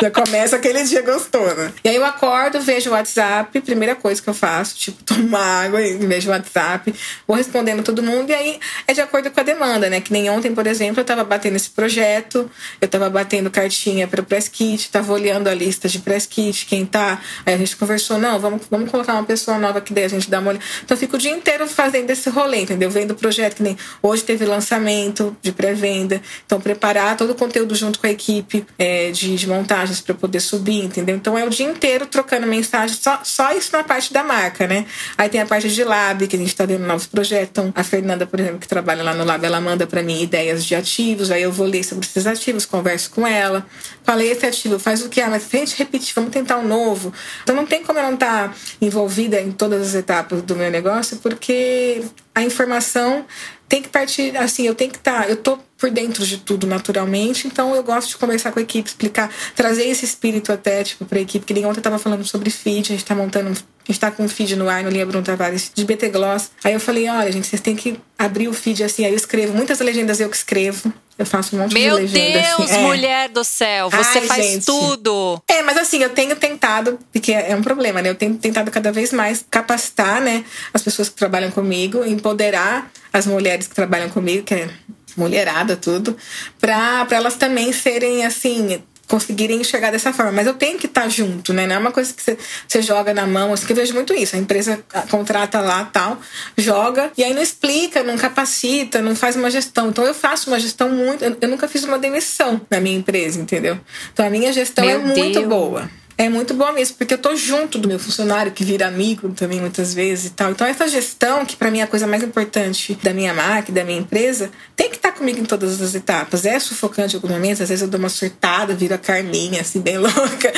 [0.00, 1.72] já começa aquele dia gostoso.
[1.82, 5.80] E aí eu acordo, vejo o WhatsApp, primeira coisa que eu faço, tipo, tomo água
[5.80, 6.94] e vejo o WhatsApp,
[7.26, 10.00] vou respondendo todo mundo, e aí é de acordo com a demanda, né?
[10.00, 12.50] Que nem ontem, por exemplo, eu tava batendo esse projeto,
[12.80, 16.66] eu tava batendo cartinha para o press kit, tava olhando a lista de press kit,
[16.66, 20.08] quem tá, aí gente conversou, não, vamos, vamos colocar uma pessoa nova que daí a
[20.08, 20.64] gente dá uma olhada.
[20.84, 22.90] Então eu fico o dia inteiro fazendo esse rolê, entendeu?
[22.90, 26.20] Vendo o projeto, que nem hoje teve lançamento de pré-venda.
[26.44, 30.40] Então, preparar todo o conteúdo junto com a equipe é, de, de, montagens para poder
[30.40, 31.16] subir, entendeu?
[31.16, 34.86] Então é o dia inteiro trocando mensagem, só, só isso na parte da marca, né?
[35.16, 37.50] Aí tem a parte de lab, que a gente está vendo novos projetos.
[37.50, 40.64] Então, a Fernanda, por exemplo, que trabalha lá no lab, ela manda para mim ideias
[40.64, 43.66] de ativos, aí eu vou ler sobre esses ativos, converso com ela.
[44.04, 45.20] Falei, esse ativo faz o que?
[45.20, 47.12] Ah, mas se a gente repetir, vamos tentar um novo.
[47.42, 50.70] Então não tem como eu não estar tá envolvida em todas as etapas do meu
[50.70, 52.02] negócio, porque
[52.34, 53.24] a informação
[53.72, 56.66] tem que partir, assim, eu tenho que estar, tá, eu tô por dentro de tudo
[56.66, 61.06] naturalmente, então eu gosto de conversar com a equipe, explicar, trazer esse espírito até, tipo,
[61.06, 63.52] pra equipe, que nem ontem eu tava falando sobre feed, a gente tá montando, a
[63.90, 66.50] gente tá com um feed no ar, no Linha Bruno Tavares, de BT Gloss.
[66.62, 69.54] Aí eu falei, olha, gente, vocês têm que abrir o feed assim, aí eu escrevo,
[69.54, 72.40] muitas legendas eu que escrevo, eu faço um monte Meu de legenda.
[72.40, 72.82] Meu Deus, assim.
[72.82, 74.66] mulher do céu, você Ai, faz gente.
[74.66, 75.42] tudo.
[75.46, 78.08] É, mas assim, eu tenho tentado, porque é um problema, né?
[78.10, 83.26] Eu tenho tentado cada vez mais capacitar, né, as pessoas que trabalham comigo, empoderar as
[83.26, 84.70] mulheres que trabalham comigo, que é
[85.16, 86.16] mulherada, tudo,
[86.58, 88.82] para elas também serem assim
[89.12, 90.32] conseguirem enxergar dessa forma.
[90.32, 91.66] Mas eu tenho que estar junto, né?
[91.66, 94.14] Não é uma coisa que você, você joga na mão, assim, que eu vejo muito
[94.14, 94.34] isso.
[94.34, 96.18] A empresa contrata lá tal,
[96.56, 99.90] joga, e aí não explica, não capacita, não faz uma gestão.
[99.90, 101.22] Então eu faço uma gestão muito.
[101.22, 103.78] Eu, eu nunca fiz uma demissão na minha empresa, entendeu?
[104.14, 105.46] Então a minha gestão Meu é muito Deus.
[105.46, 105.90] boa.
[106.22, 109.60] É muito boa mesmo, porque eu tô junto do meu funcionário, que vira amigo também
[109.60, 110.52] muitas vezes e tal.
[110.52, 113.82] Então, essa gestão, que para mim é a coisa mais importante da minha marca, da
[113.82, 116.46] minha empresa, tem que estar tá comigo em todas as etapas.
[116.46, 119.80] É sufocante em alguns momentos, às vezes eu dou uma surtada, viro a Carminha, assim,
[119.80, 120.52] bem louca.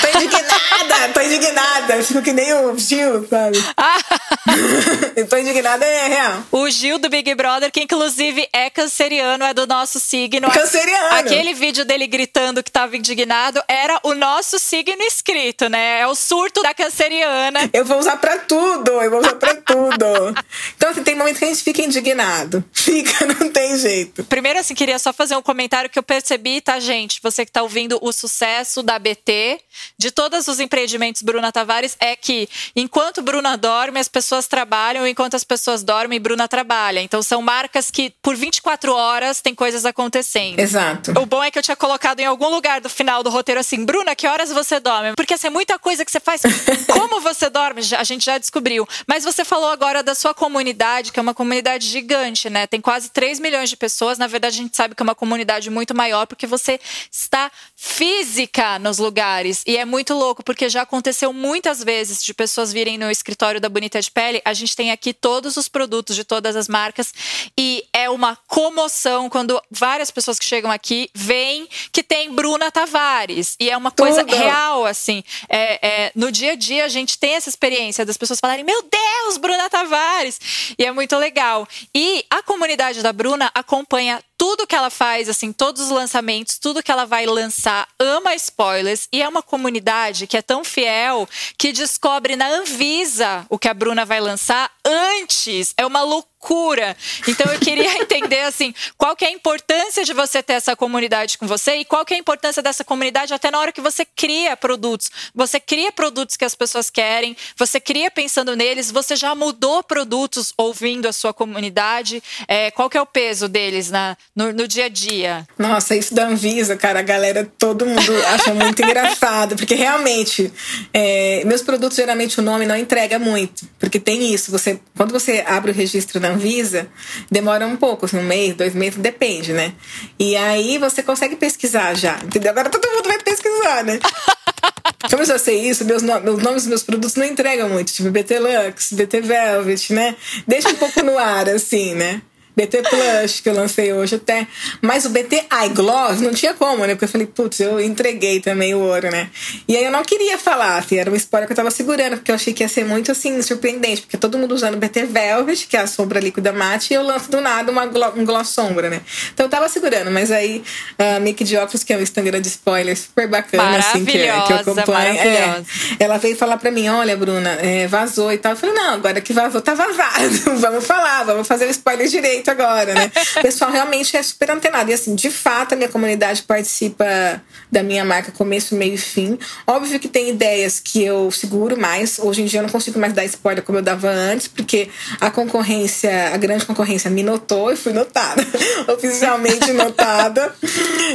[0.00, 1.96] Tô indignada, tô indignada.
[1.96, 3.58] Eu fico que nem o Gil, sabe?
[5.16, 6.44] eu tô indignada, é real.
[6.52, 10.48] O Gil do Big Brother, que inclusive é canceriano, é do nosso signo.
[10.52, 11.16] Canceriano.
[11.16, 16.00] Aquele vídeo dele gritando que tava indignado era o nosso signo escrito, né?
[16.00, 17.70] É o surto da canceriana.
[17.72, 20.06] Eu vou usar pra tudo, eu vou usar pra tudo.
[20.76, 22.64] Então, assim, tem momentos que a gente fica indignado.
[22.72, 24.24] Fica, não tem jeito.
[24.24, 27.20] Primeiro, assim, queria só fazer um comentário que eu percebi, tá, gente?
[27.22, 29.60] Você que tá ouvindo o sucesso da BT,
[29.98, 35.34] de todos os empreendimentos Bruna Tavares, é que enquanto Bruna dorme, as pessoas trabalham, enquanto
[35.34, 37.00] as pessoas dormem, Bruna trabalha.
[37.00, 40.58] Então, são marcas que por 24 horas tem coisas acontecendo.
[40.58, 41.12] Exato.
[41.20, 43.84] O bom é que eu tinha colocado em algum lugar do final do roteiro assim,
[43.84, 45.14] Bruna, que horas você dorme?
[45.14, 46.42] Porque assim, é muita coisa que você faz.
[46.92, 47.82] Como você dorme?
[47.96, 48.86] A gente já descobriu.
[49.06, 52.66] Mas você falou agora da sua comunidade, que é uma comunidade gigante, né?
[52.66, 54.18] Tem quase 3 milhões de pessoas.
[54.18, 58.78] Na verdade, a gente sabe que é uma comunidade muito maior, porque você está física
[58.78, 59.62] nos lugares.
[59.66, 63.68] E é muito louco, porque já aconteceu muitas vezes de pessoas virem no escritório da
[63.68, 64.42] Bonita de Pele.
[64.44, 67.12] A gente tem aqui todos os produtos de todas as marcas.
[67.58, 73.56] E é uma comoção quando várias pessoas que chegam aqui veem que tem Bruna Tavares.
[73.60, 74.36] E é uma coisa Tudo.
[74.70, 75.22] Real, assim.
[75.48, 78.82] É, é, no dia a dia, a gente tem essa experiência das pessoas falarem: Meu
[78.82, 80.38] Deus, Bruna Tavares!
[80.78, 81.66] E é muito legal.
[81.94, 86.82] E a comunidade da Bruna acompanha tudo que ela faz, assim, todos os lançamentos, tudo
[86.82, 91.28] que ela vai lançar, ama spoilers e é uma comunidade que é tão fiel
[91.58, 95.74] que descobre na Anvisa o que a Bruna vai lançar antes.
[95.76, 96.96] É uma loucura.
[97.28, 101.36] Então eu queria entender assim, qual que é a importância de você ter essa comunidade
[101.36, 104.06] com você e qual que é a importância dessa comunidade até na hora que você
[104.06, 105.10] cria produtos.
[105.34, 110.54] Você cria produtos que as pessoas querem, você cria pensando neles, você já mudou produtos
[110.56, 112.22] ouvindo a sua comunidade.
[112.48, 115.46] É, qual que é o peso deles na, no, no, dia a dia?
[115.58, 120.52] Nossa, isso da Anvisa, cara, a galera, todo mundo acha muito engraçado, porque realmente,
[120.94, 125.44] é, meus produtos, geralmente o nome não entrega muito, porque tem isso, você, quando você
[125.46, 126.88] abre o registro da Anvisa,
[127.30, 129.72] demora um pouco, assim, um mês, dois meses, depende, né?
[130.18, 132.52] E aí você consegue pesquisar já, entendeu?
[132.52, 133.98] Agora todo mundo vai pesquisar, né?
[135.10, 137.92] Como eu já sei isso, meus, no meus nomes dos meus produtos não entregam muito,
[137.92, 140.14] tipo BT Lux, BT Velvet, né?
[140.46, 142.22] Deixa um pouco no ar, assim, né?
[142.60, 144.46] BT Plus, que eu lancei hoje até.
[144.82, 146.94] Mas o BT Eye Gloss não tinha como, né?
[146.94, 149.30] Porque eu falei, putz, eu entreguei também o ouro, né?
[149.66, 152.30] E aí eu não queria falar, assim, era uma spoiler que eu tava segurando, porque
[152.30, 155.76] eu achei que ia ser muito, assim, surpreendente, porque todo mundo usando BT Velvet, que
[155.76, 158.90] é a sombra líquida mate, e eu lanço do nada uma gloss, um gloss sombra,
[158.90, 159.00] né?
[159.32, 160.62] Então eu tava segurando, mas aí
[160.98, 164.40] a Mickey de Óculos, que é um Instagram de spoiler super bacana, assim, que, é,
[164.42, 165.62] que eu acompanho, é,
[165.98, 168.52] ela veio falar pra mim, olha, Bruna, é, vazou e tal.
[168.52, 170.28] Eu falei, não, agora que vazou, tá vazado.
[170.58, 173.10] vamos falar, vamos fazer o spoiler direito agora, né?
[173.36, 174.90] O pessoal realmente é super antenado.
[174.90, 177.40] E assim, de fato, a minha comunidade participa
[177.70, 179.38] da minha marca começo, meio e fim.
[179.66, 182.18] Óbvio que tem ideias que eu seguro mais.
[182.18, 184.88] Hoje em dia eu não consigo mais dar spoiler como eu dava antes, porque
[185.20, 188.44] a concorrência, a grande concorrência me notou e fui notada.
[188.92, 190.54] Oficialmente notada.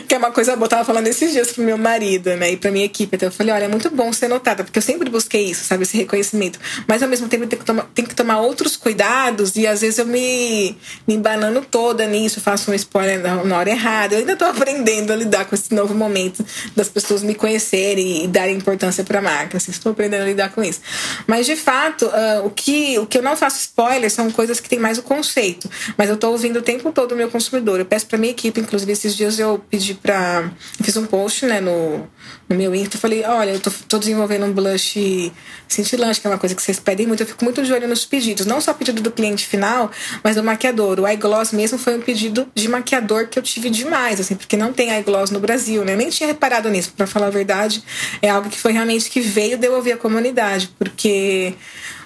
[0.07, 0.65] Que é uma coisa boa.
[0.65, 2.51] Eu tava falando esses dias pro meu marido, né?
[2.51, 3.15] E pra minha equipe.
[3.15, 5.83] Então eu falei, olha, é muito bom ser notada, porque eu sempre busquei isso, sabe?
[5.83, 6.59] Esse reconhecimento.
[6.87, 10.05] Mas ao mesmo tempo tenho que tomar, que tomar outros cuidados e às vezes eu
[10.05, 10.77] me,
[11.07, 14.15] me embanando toda nisso, faço um spoiler na hora errada.
[14.15, 16.45] Eu ainda tô aprendendo a lidar com esse novo momento
[16.75, 19.57] das pessoas me conhecerem e darem importância para a marca.
[19.57, 20.81] Assim, estou aprendendo a lidar com isso.
[21.27, 24.69] Mas de fato, uh, o, que, o que eu não faço spoiler são coisas que
[24.69, 25.69] têm mais o conceito.
[25.97, 27.79] Mas eu estou ouvindo o tempo todo o meu consumidor.
[27.79, 30.51] Eu peço para minha equipe, inclusive esses dias eu pedi para.
[30.81, 32.07] Fiz um post né, no,
[32.49, 32.97] no meu Insta.
[32.97, 35.31] Falei: olha, eu tô, tô desenvolvendo um blush
[35.67, 37.21] cintilante, que é uma coisa que vocês pedem muito.
[37.21, 38.45] Eu fico muito de olho nos pedidos.
[38.45, 39.91] Não só pedido do cliente final,
[40.23, 40.99] mas do maquiador.
[41.05, 44.73] O iGloss mesmo foi um pedido de maquiador que eu tive demais, assim, porque não
[44.73, 45.93] tem iGloss no Brasil, né?
[45.93, 47.83] Eu nem tinha reparado nisso, para falar a verdade.
[48.23, 51.53] É algo que foi realmente que veio de eu ouvir a comunidade, porque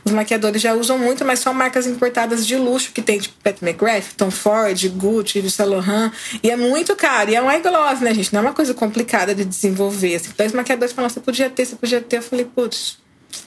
[0.03, 3.61] os maquiadores já usam muito, mas são marcas importadas de luxo que tem, tipo Pat
[3.61, 6.11] McGrath, Tom Ford, Gucci, Yves Saint Laurent,
[6.43, 7.31] e é muito caro.
[7.31, 8.33] E é um eyegloss, né, gente?
[8.33, 10.15] Não é uma coisa complicada de desenvolver.
[10.15, 10.31] Assim.
[10.33, 12.17] Então os maquiadores falam, você podia ter, você podia ter.
[12.17, 12.97] Eu falei, putz,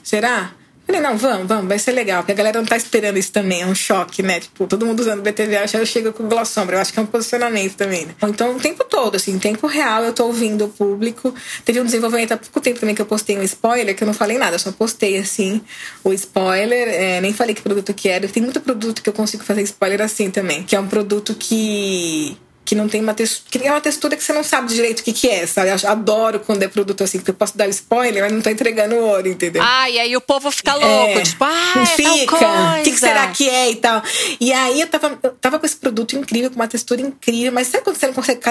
[0.01, 0.51] será?
[0.85, 2.21] Falei, não, vamos, vamos, vai ser legal.
[2.21, 4.41] Porque a galera não tá esperando isso também, é um choque, né?
[4.41, 6.75] Tipo, todo mundo usando BTV, aí eu chego com gloss sombra.
[6.75, 8.15] Eu acho que é um posicionamento também, né?
[8.23, 11.33] Então, o tempo todo, assim, em tempo real, eu tô ouvindo o público.
[11.63, 14.13] Teve um desenvolvimento há pouco tempo também que eu postei um spoiler, que eu não
[14.13, 15.61] falei nada, eu só postei, assim,
[16.03, 16.89] o spoiler.
[16.89, 18.27] É, nem falei que produto que era.
[18.27, 22.37] Tem muito produto que eu consigo fazer spoiler assim também, que é um produto que
[22.73, 25.03] que não tem uma textura, que é uma textura que você não sabe direito o
[25.03, 25.69] que, que é, sabe?
[25.69, 28.95] Eu adoro quando é produto assim, porque eu posso dar spoiler, mas não tô entregando
[28.95, 29.61] ouro, entendeu?
[29.63, 32.99] Ah, e aí o povo fica louco, é, tipo, ah, é fica, o que, que,
[32.99, 34.01] será que é e tal.
[34.39, 37.67] E aí eu tava, eu tava com esse produto incrível, com uma textura incrível, mas
[37.67, 38.41] sabe quando você não consegue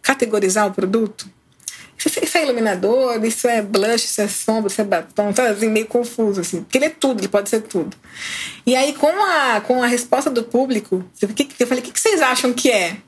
[0.00, 1.28] categorizar o produto?
[1.98, 5.86] Isso é iluminador, isso é blush, isso é sombra, isso é batom, tá assim, meio
[5.86, 6.62] confuso, assim.
[6.62, 7.96] Porque ele é tudo, ele pode ser tudo.
[8.66, 11.28] E aí, com a, com a resposta do público, eu
[11.66, 12.98] falei, o que, que vocês acham que é?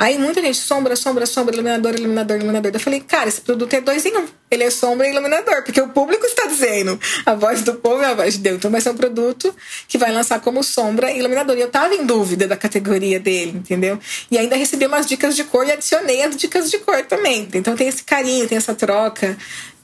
[0.00, 2.72] Aí muita gente, sombra, sombra, sombra, iluminador, iluminador, iluminador.
[2.72, 4.26] Eu falei, cara, esse produto é dois em um.
[4.50, 6.98] Ele é sombra e iluminador, porque o público está dizendo.
[7.26, 8.56] A voz do povo é a voz de Deus.
[8.56, 9.54] Então vai ser um produto
[9.86, 11.54] que vai lançar como sombra e iluminador.
[11.58, 13.98] E eu tava em dúvida da categoria dele, entendeu?
[14.30, 17.46] E ainda recebi umas dicas de cor e adicionei as dicas de cor também.
[17.52, 19.36] Então tem esse carinho, tem essa troca.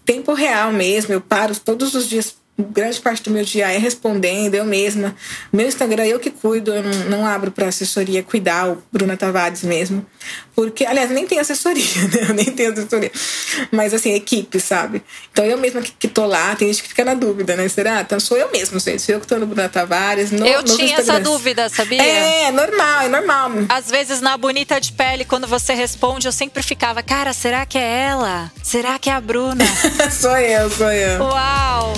[0.06, 1.12] Tempo real mesmo.
[1.12, 5.14] Eu paro todos os dias grande parte do meu dia é respondendo, eu mesma.
[5.52, 9.62] Meu Instagram eu que cuido, eu não, não abro para assessoria cuidar, o Bruna Tavares
[9.62, 10.04] mesmo.
[10.54, 12.26] Porque, aliás, nem tem assessoria, né?
[12.30, 13.12] Eu nem tenho assessoria.
[13.70, 15.02] Mas, assim, equipe, sabe?
[15.30, 17.68] Então, eu mesma que, que tô lá, tem gente que fica na dúvida, né?
[17.68, 18.00] Será?
[18.00, 19.02] Então, sou eu mesma, gente.
[19.02, 20.30] Sou eu que tô no Bruna Tavares.
[20.30, 22.02] No, eu tinha essa dúvida, sabia?
[22.02, 23.50] É, é normal, é normal.
[23.68, 27.76] Às vezes, na Bonita de Pele, quando você responde, eu sempre ficava, cara, será que
[27.76, 28.50] é ela?
[28.62, 29.64] Será que é a Bruna?
[30.10, 31.22] sou eu, sou eu.
[31.22, 31.92] Uau!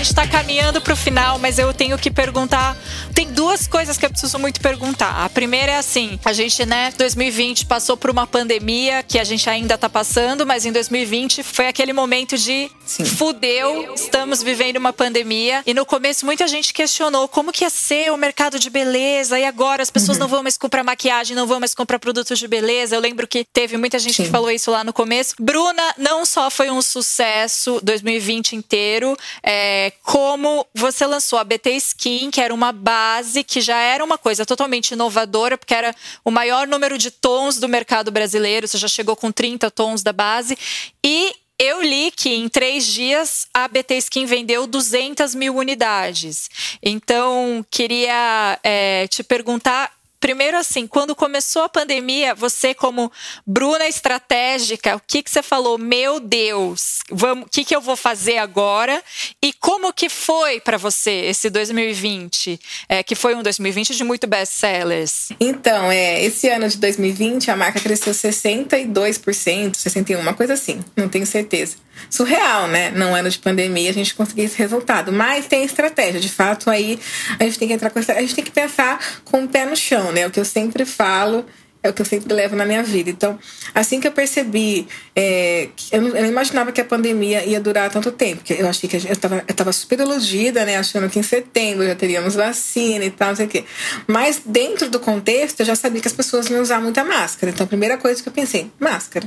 [0.00, 2.74] Gente está caminhando para o final, mas eu tenho que perguntar.
[3.14, 5.24] Tem duas coisas que eu preciso muito perguntar.
[5.24, 9.48] A primeira é assim: a gente, né, 2020 passou por uma pandemia que a gente
[9.48, 13.04] ainda está passando, mas em 2020 foi aquele momento de Sim.
[13.04, 15.62] fudeu, estamos vivendo uma pandemia.
[15.66, 19.44] E no começo muita gente questionou como que ia ser o mercado de beleza e
[19.44, 20.22] agora as pessoas uhum.
[20.22, 22.94] não vão mais comprar maquiagem, não vão mais comprar produtos de beleza.
[22.94, 24.24] Eu lembro que teve muita gente Sim.
[24.24, 25.34] que falou isso lá no começo.
[25.40, 31.70] Bruna não só foi um sucesso 2020 inteiro, é, é, como você lançou a BT
[31.76, 33.09] Skin, que era uma base
[33.46, 35.94] que já era uma coisa totalmente inovadora, porque era
[36.24, 40.12] o maior número de tons do mercado brasileiro, você já chegou com 30 tons da
[40.12, 40.56] base.
[41.04, 46.48] E eu li que em três dias a BT Skin vendeu 200 mil unidades.
[46.82, 53.10] Então, queria é, te perguntar Primeiro, assim, quando começou a pandemia, você, como
[53.46, 55.78] Bruna estratégica, o que, que você falou?
[55.78, 59.02] Meu Deus, o que, que eu vou fazer agora?
[59.42, 62.60] E como que foi para você esse 2020?
[62.86, 65.30] É, que foi um 2020 de muito best-sellers.
[65.40, 71.08] Então, é, esse ano de 2020, a marca cresceu 62%, 61%, uma coisa assim, não
[71.08, 71.76] tenho certeza
[72.08, 72.90] surreal, né?
[72.90, 75.12] Num ano de pandemia, a gente conseguir esse resultado.
[75.12, 76.20] Mas tem estratégia.
[76.20, 76.98] De fato, aí
[77.38, 79.76] a gente tem que entrar com a gente tem que pensar com o pé no
[79.76, 80.26] chão, né?
[80.26, 81.44] O que eu sempre falo.
[81.82, 83.08] É o que eu sempre levo na minha vida.
[83.08, 83.38] Então,
[83.74, 84.86] assim que eu percebi,
[85.16, 88.42] é, eu, não, eu, não, imaginava que a pandemia ia durar tanto tempo.
[88.50, 90.76] Eu achei que gente, eu estava super iludida, né?
[90.76, 93.64] Achando que em setembro já teríamos vacina e tal, não sei o quê.
[94.06, 97.50] Mas dentro do contexto, eu já sabia que as pessoas iam usar muita máscara.
[97.50, 99.26] Então, a primeira coisa que eu pensei, máscara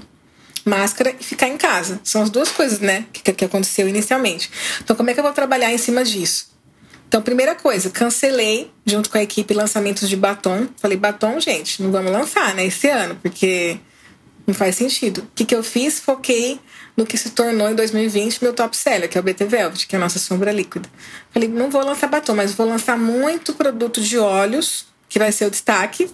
[0.65, 1.99] máscara e ficar em casa.
[2.05, 4.49] São as duas coisas, né, que, que aconteceu inicialmente.
[4.81, 6.52] Então, como é que eu vou trabalhar em cima disso?
[7.13, 10.67] Então, primeira coisa, cancelei junto com a equipe lançamentos de batom.
[10.77, 13.77] Falei, batom, gente, não vamos lançar, né, esse ano, porque
[14.47, 15.19] não faz sentido.
[15.19, 15.99] O que, que eu fiz?
[15.99, 16.59] Foquei
[16.97, 19.95] no que se tornou em 2020 meu top seller, que é o BT Velvet, que
[19.95, 20.89] é a nossa sombra líquida.
[21.29, 25.45] Falei, não vou lançar batom, mas vou lançar muito produto de óleos, que vai ser
[25.45, 26.09] o destaque,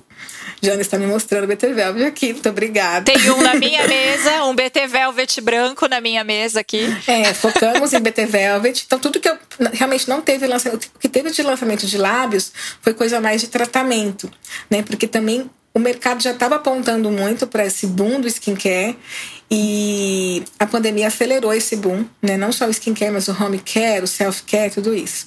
[0.61, 3.05] Jana está me mostrando o BT Velvet aqui, muito obrigada.
[3.05, 6.85] Tem um na minha mesa, um BT Velvet branco na minha mesa aqui.
[7.07, 8.83] É, focamos em BT Velvet.
[8.85, 9.37] Então, tudo que eu
[9.71, 13.47] realmente não teve lançamento, o que teve de lançamento de lábios foi coisa mais de
[13.47, 14.29] tratamento,
[14.69, 14.83] né?
[14.83, 18.97] Porque também o mercado já estava apontando muito para esse boom do skincare
[19.49, 22.35] e a pandemia acelerou esse boom, né?
[22.35, 25.25] Não só o skincare, mas o home care, o self care, tudo isso.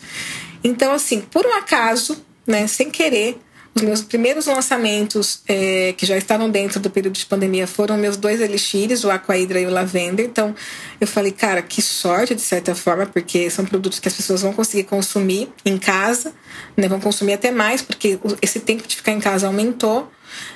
[0.62, 3.40] Então, assim, por um acaso, né, sem querer,
[3.74, 8.16] os meus primeiros lançamentos, é, que já estavam dentro do período de pandemia, foram meus
[8.18, 10.26] dois elixires, o Aquaidra e o Lavender.
[10.26, 10.54] Então,
[11.00, 14.52] eu falei, cara, que sorte, de certa forma, porque são produtos que as pessoas vão
[14.52, 16.34] conseguir consumir em casa,
[16.76, 16.86] né?
[16.86, 20.10] Vão consumir até mais, porque esse tempo de ficar em casa aumentou.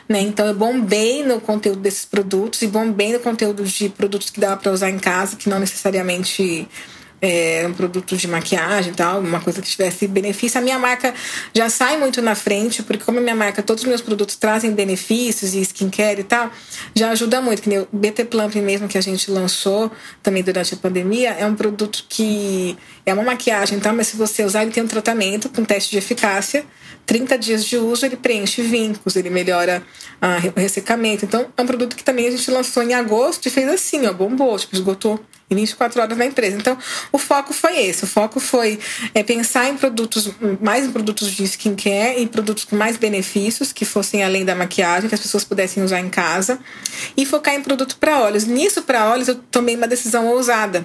[0.08, 0.20] Né?
[0.20, 4.56] Então eu bombei no conteúdo desses produtos e bombei no conteúdo de produtos que dava
[4.56, 6.66] para usar em casa, que não necessariamente
[7.20, 10.58] é, um produto de maquiagem e tal, uma coisa que tivesse benefício.
[10.58, 11.14] A minha marca
[11.54, 14.72] já sai muito na frente, porque como a minha marca, todos os meus produtos trazem
[14.72, 16.50] benefícios e skincare e tal,
[16.94, 17.62] já ajuda muito.
[17.62, 19.90] Que nem o BT Plump mesmo que a gente lançou
[20.22, 23.92] também durante a pandemia, é um produto que é uma maquiagem, tá?
[23.92, 26.64] mas se você usar, ele tem um tratamento com teste de eficácia.
[27.06, 29.80] 30 dias de uso, ele preenche vincos, ele melhora
[30.20, 31.24] ah, o ressecamento.
[31.24, 34.12] Então, é um produto que também a gente lançou em agosto e fez assim, ó,
[34.12, 35.20] bombou, tipo, esgotou
[35.50, 36.56] em 24 horas na empresa.
[36.56, 36.76] Então,
[37.12, 38.04] o foco foi esse.
[38.04, 38.78] O foco foi
[39.14, 40.30] é, pensar em produtos,
[40.60, 45.08] mais em produtos de skincare e produtos com mais benefícios, que fossem além da maquiagem,
[45.08, 46.58] que as pessoas pudessem usar em casa.
[47.16, 48.44] E focar em produto para olhos.
[48.44, 50.84] Nisso, para olhos, eu tomei uma decisão ousada.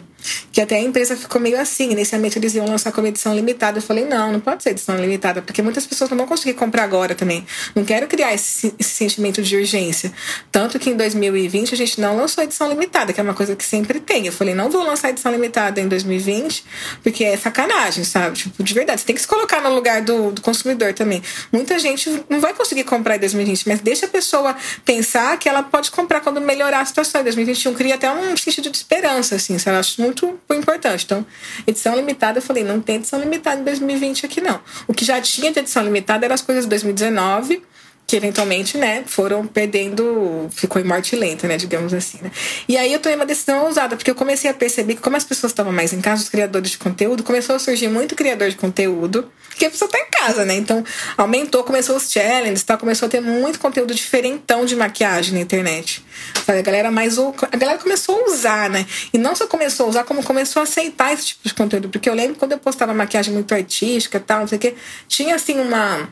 [0.51, 1.91] Que até a empresa ficou meio assim.
[1.91, 3.79] Inicialmente, eles iam lançar como edição limitada.
[3.79, 6.83] Eu falei, não, não pode ser edição limitada, porque muitas pessoas não vão conseguir comprar
[6.83, 7.45] agora também.
[7.75, 10.11] Não quero criar esse, esse sentimento de urgência.
[10.51, 13.63] Tanto que em 2020 a gente não lançou edição limitada, que é uma coisa que
[13.63, 14.25] sempre tem.
[14.25, 16.63] Eu falei, não vou lançar edição limitada em 2020,
[17.03, 18.37] porque é sacanagem, sabe?
[18.37, 21.21] Tipo, de verdade, você tem que se colocar no lugar do, do consumidor também.
[21.51, 24.55] Muita gente não vai conseguir comprar em 2020, mas deixa a pessoa
[24.85, 27.21] pensar que ela pode comprar quando melhorar a situação.
[27.21, 29.77] Em 2021 cria até um sentido de esperança, assim, sabe?
[29.77, 31.05] Eu acho muito importante.
[31.05, 31.25] Então,
[31.65, 34.59] edição limitada, eu falei, não tem edição limitada em 2020 aqui não.
[34.87, 37.63] O que já tinha de edição limitada eram as coisas de 2019
[38.07, 42.29] que eventualmente, né, foram perdendo, ficou em morte lenta, né, digamos assim, né.
[42.67, 45.23] E aí eu tomei uma decisão ousada, porque eu comecei a perceber que como as
[45.23, 48.57] pessoas estavam mais em casa, os criadores de conteúdo, começou a surgir muito criador de
[48.57, 50.83] conteúdo, porque a pessoa tá em casa, né, então
[51.15, 56.03] aumentou, começou os challenges, tá, começou a ter muito conteúdo diferentão de maquiagem na internet.
[56.45, 60.03] A galera mais, a galera começou a usar, né, e não só começou a usar,
[60.03, 63.33] como começou a aceitar esse tipo de conteúdo, porque eu lembro quando eu postava maquiagem
[63.33, 64.75] muito artística tal, não sei o que,
[65.07, 66.09] tinha assim uma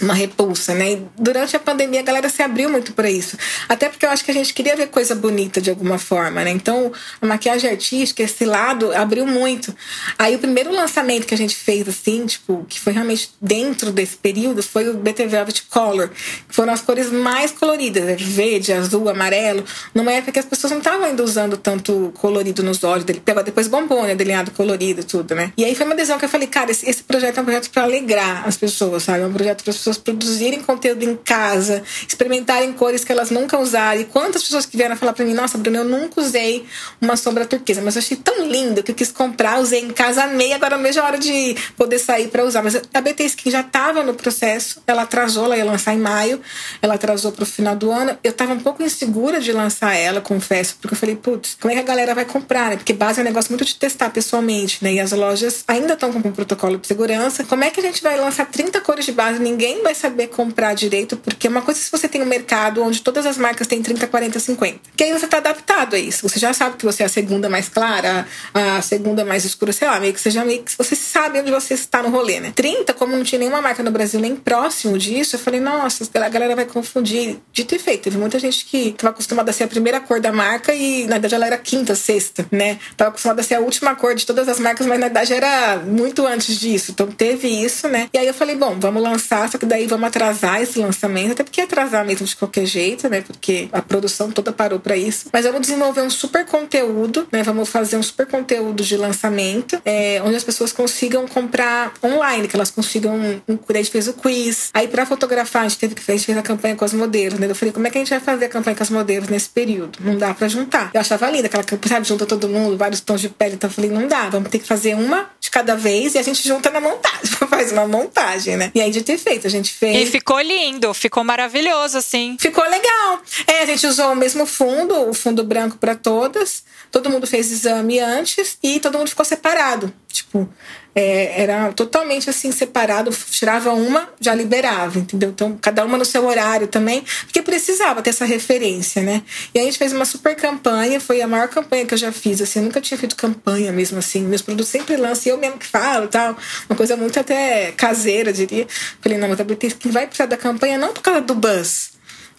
[0.00, 0.92] uma repulsa, né?
[0.92, 3.36] E durante a pandemia a galera se abriu muito para isso.
[3.68, 6.50] Até porque eu acho que a gente queria ver coisa bonita de alguma forma, né?
[6.50, 9.74] Então, a maquiagem artística, esse lado abriu muito.
[10.18, 14.16] Aí o primeiro lançamento que a gente fez assim, tipo, que foi realmente dentro desse
[14.16, 18.16] período, foi o BT Velvet Color, que foram as cores mais coloridas, né?
[18.18, 19.64] verde, azul, amarelo,
[19.94, 23.22] numa época que as pessoas não estavam ainda usando tanto colorido nos olhos dele.
[23.44, 24.14] Depois bombou, né?
[24.14, 25.52] Delineado colorido, tudo, né?
[25.56, 27.70] E aí foi uma decisão que eu falei, cara, esse, esse projeto é um projeto
[27.70, 29.22] para alegrar as pessoas, sabe?
[29.22, 34.00] É um projeto para pessoas produzirem conteúdo em casa, experimentarem cores que elas nunca usaram.
[34.00, 36.64] E quantas pessoas que vieram falar para mim, nossa, Bruno, eu nunca usei
[37.00, 40.24] uma sombra turquesa, mas eu achei tão lindo que eu quis comprar, usei em casa,
[40.24, 42.62] amei, agora mesmo é hora de poder sair para usar.
[42.62, 46.40] Mas a BT Skin já estava no processo, ela atrasou, ela ia lançar em maio,
[46.80, 48.16] ela atrasou para o final do ano.
[48.24, 51.74] Eu estava um pouco insegura de lançar ela, confesso, porque eu falei, putz, como é
[51.74, 52.76] que a galera vai comprar, né?
[52.76, 54.94] Porque base é um negócio muito de testar pessoalmente, né?
[54.94, 57.44] E as lojas ainda estão com um protocolo de segurança.
[57.44, 59.38] Como é que a gente vai lançar 30 cores de base?
[59.38, 63.00] Ninguém vai saber comprar direito, porque uma coisa é se você tem um mercado onde
[63.00, 64.80] todas as marcas têm 30, 40, 50.
[64.96, 66.28] Que aí você está adaptado a isso.
[66.28, 69.88] Você já sabe que você é a segunda mais clara, a segunda mais escura, sei
[69.88, 72.52] lá, meio que seja meio que você sabe onde você está no rolê, né?
[72.54, 76.28] 30, como não tinha nenhuma marca no Brasil nem próximo disso, eu falei, nossa, a
[76.28, 77.38] galera vai confundir.
[77.52, 80.32] De ter feito, teve muita gente que estava acostumada a ser a primeira cor da
[80.32, 82.78] marca e na verdade ela era quinta, sexta, né?
[82.96, 85.76] Tava acostumada a ser a última cor de todas as marcas, mas na verdade era
[85.78, 86.90] muito antes disso.
[86.92, 88.08] Então teve isso, né?
[88.12, 91.44] E aí eu falei, bom, vamos lançar, só que daí vamos atrasar esse lançamento, até
[91.44, 93.20] porque atrasar mesmo de qualquer jeito, né?
[93.20, 95.26] Porque a produção toda parou para isso.
[95.32, 97.42] Mas vamos desenvolver um super conteúdo, né?
[97.42, 102.56] Vamos fazer um super conteúdo de lançamento, é, onde as pessoas consigam comprar online, que
[102.56, 103.14] elas consigam.
[103.48, 104.70] Um, a gente fez o quiz.
[104.72, 107.38] Aí, para fotografar, a gente teve que a gente fez a campanha com as modelos,
[107.38, 107.50] né?
[107.50, 109.48] Eu falei, como é que a gente vai fazer a campanha com as modelos nesse
[109.48, 109.98] período?
[110.00, 110.90] Não dá para juntar.
[110.94, 113.54] Eu achava linda aquela campanha, sabe, junta todo mundo, vários tons de pele.
[113.54, 116.22] Então eu falei, não dá, vamos ter que fazer uma de cada vez e a
[116.22, 118.72] gente junta na montagem, faz uma montagem, né?
[118.74, 120.08] E aí de ter feito, a gente fez.
[120.08, 122.36] E ficou lindo, ficou maravilhoso, assim.
[122.40, 123.20] Ficou legal.
[123.46, 126.64] É, a gente usou o mesmo fundo, o fundo branco para todas.
[126.90, 129.92] Todo mundo fez exame antes e todo mundo ficou separado.
[130.14, 130.48] Tipo,
[130.94, 135.30] é, era totalmente assim separado, tirava uma, já liberava, entendeu?
[135.30, 139.24] Então, cada uma no seu horário também, porque precisava ter essa referência, né?
[139.52, 142.40] E a gente fez uma super campanha, foi a maior campanha que eu já fiz,
[142.40, 145.66] assim, eu nunca tinha feito campanha mesmo assim, meus produtos sempre lançam, eu mesmo que
[145.66, 146.36] falo tal,
[146.70, 148.68] uma coisa muito até caseira, diria.
[149.00, 151.90] Falei, não, mas a que vai precisar da campanha não por causa do buzz,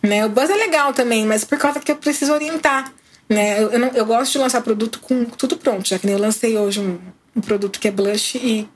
[0.01, 0.25] né?
[0.25, 2.93] O buzz é legal também, mas por causa que eu preciso orientar.
[3.29, 3.61] Né?
[3.61, 6.21] Eu, eu, não, eu gosto de lançar produto com tudo pronto, já que nem eu
[6.21, 6.99] lancei hoje um,
[7.35, 8.67] um produto que é blush e,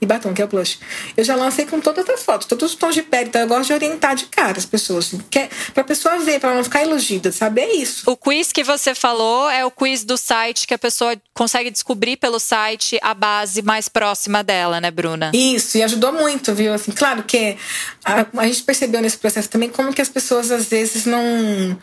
[0.00, 0.78] e batom, que é o blush.
[1.16, 3.68] Eu já lancei com todas as fotos, todos os tons de pele, então eu gosto
[3.68, 6.64] de orientar de cara as pessoas, assim, que é, pra pessoa ver, pra ela não
[6.64, 7.60] ficar iludida, sabe?
[7.60, 8.10] É isso.
[8.10, 12.16] O quiz que você falou é o quiz do site que a pessoa consegue descobrir
[12.16, 15.30] pelo site a base mais próxima dela, né, Bruna?
[15.34, 16.72] Isso, e ajudou muito, viu?
[16.74, 17.56] Assim, claro que
[18.04, 21.78] a, a gente percebeu nesse processo também como que as pessoas às vezes não.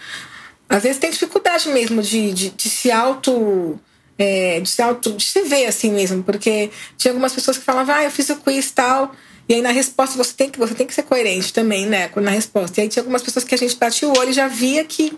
[0.67, 3.79] Às vezes tem dificuldade mesmo de, de, de se auto
[4.17, 8.03] é, de, auto, de se ver assim mesmo, porque tinha algumas pessoas que falavam, ah,
[8.03, 9.13] eu fiz o quiz tal.
[9.47, 12.31] E aí na resposta você tem que você tem que ser coerente também, né, na
[12.31, 12.79] resposta.
[12.79, 15.13] E aí tinha algumas pessoas que a gente batia o olho e já via que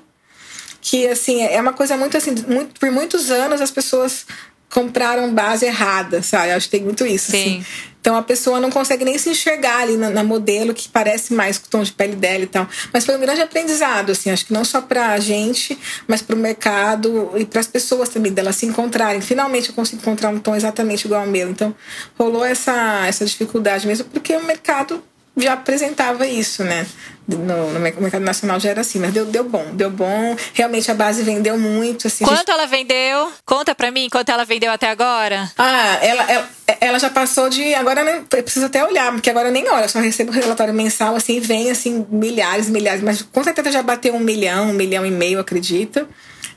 [0.81, 4.25] que assim é uma coisa muito assim, muito, por muitos anos as pessoas
[4.69, 6.51] compraram base errada, sabe?
[6.51, 7.31] Eu acho que tem muito isso.
[7.31, 7.59] Sim.
[7.59, 7.65] Assim.
[8.07, 11.57] Então a pessoa não consegue nem se enxergar ali na, na, modelo que parece mais
[11.57, 12.65] com o tom de pele dela e tal.
[12.93, 15.77] Mas foi um grande aprendizado, assim, acho que não só pra gente,
[16.07, 19.19] mas pro mercado e para as pessoas também, delas se encontrarem.
[19.19, 21.49] Finalmente eu consigo encontrar um tom exatamente igual ao meu.
[21.49, 21.75] Então
[22.17, 25.03] rolou essa, essa dificuldade mesmo, porque o mercado
[25.37, 26.85] já apresentava isso, né?
[27.27, 30.35] No, no, mercado nacional já era assim, mas deu, deu bom, deu bom.
[30.53, 32.07] Realmente a base vendeu muito.
[32.07, 32.51] Assim, Quanto gente...
[32.51, 33.31] ela vendeu?
[33.45, 35.51] Conta pra mim quanto ela vendeu até agora.
[35.57, 37.75] Ah, ela, ela, ela já passou de.
[37.75, 40.73] Agora nem, eu preciso até olhar, porque agora eu nem olho, eu só recebo relatório
[40.73, 44.73] mensal assim e vem assim, milhares, milhares, mas com certeza já bateu um milhão, um
[44.73, 46.07] milhão e meio, acredito.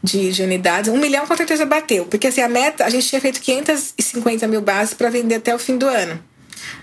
[0.02, 3.20] De, de unidades, um milhão com certeza bateu, porque assim a meta, a gente tinha
[3.20, 6.18] feito 550 mil bases para vender até o fim do ano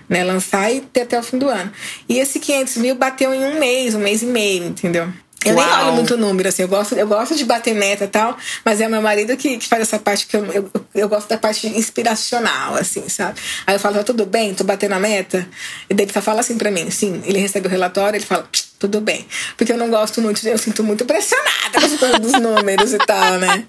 [0.08, 0.24] né?
[0.24, 1.72] Lançar e ter até o fim do ano.
[2.08, 5.12] E esse 500 mil bateu em um mês, um mês e meio, entendeu?
[5.44, 5.66] Eu Uau.
[5.66, 8.80] nem olho muito número, assim, eu gosto, eu gosto de bater meta e tal, mas
[8.80, 11.68] é meu marido que, que faz essa parte que eu, eu, eu, gosto da parte
[11.68, 13.38] inspiracional, assim, sabe?
[13.64, 15.48] Aí eu falo, tá tudo bem, tô batendo a meta?
[15.88, 18.48] E daí ele só fala assim pra mim, sim, ele recebe o relatório, ele fala,
[18.78, 19.26] tudo bem.
[19.56, 22.98] Porque eu não gosto muito, eu sinto muito pressionada com as coisas dos números e
[22.98, 23.64] tal, né?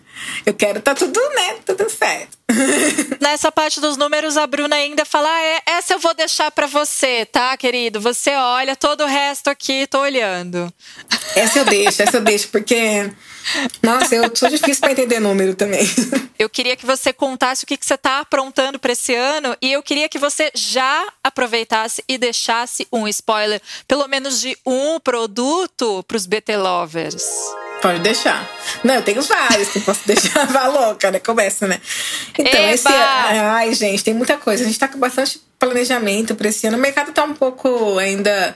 [0.46, 1.56] Eu quero tá tudo, né?
[1.66, 2.38] Tudo certo.
[3.20, 6.68] Nessa parte dos números, a Bruna ainda fala: ah, é, essa eu vou deixar para
[6.68, 8.00] você, tá, querido?
[8.02, 10.72] Você olha, todo o resto aqui, tô olhando.
[11.36, 13.10] Essa eu deixo, essa eu deixo, porque.
[13.82, 15.82] Nossa, eu sou difícil para entender número também.
[16.38, 19.74] Eu queria que você contasse o que, que você está aprontando para esse ano e
[19.74, 26.02] eu queria que você já aproveitasse e deixasse um spoiler, pelo menos de um produto
[26.08, 27.26] para os BT Lovers.
[27.82, 28.50] Pode deixar.
[28.84, 30.46] Não, eu tenho vários que posso deixar.
[30.48, 31.20] Vá louca, né?
[31.20, 31.80] Começa, né?
[32.38, 32.74] Então, Eba!
[32.74, 34.64] esse Ai, gente, tem muita coisa.
[34.64, 36.78] A gente tá com bastante planejamento para esse ano.
[36.78, 38.56] O mercado tá um pouco ainda.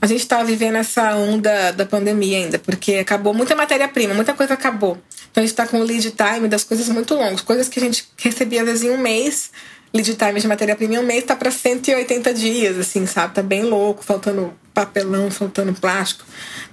[0.00, 4.54] A gente tá vivendo essa onda da pandemia ainda, porque acabou muita matéria-prima, muita coisa
[4.54, 4.98] acabou.
[5.30, 7.82] Então a gente tá com o lead time das coisas muito longos, coisas que a
[7.82, 9.50] gente recebia às vezes em um mês
[9.92, 13.34] lead time de matéria-prima em um mês tá para 180 dias, assim, sabe?
[13.34, 16.24] Tá bem louco, faltando papelão, faltando plástico.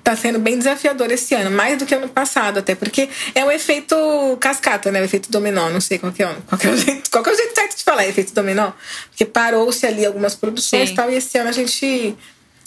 [0.04, 3.52] Tá sendo bem desafiador esse ano, mais do que ano passado, até porque é o
[3.52, 3.96] efeito
[4.40, 5.02] cascata, né?
[5.02, 7.30] O efeito dominó, não sei qual que é, qual que é o jeito, qual que
[7.30, 8.72] é o jeito certo de falar, é efeito dominó,
[9.10, 12.16] porque parou-se ali algumas produções e tal, e esse ano a gente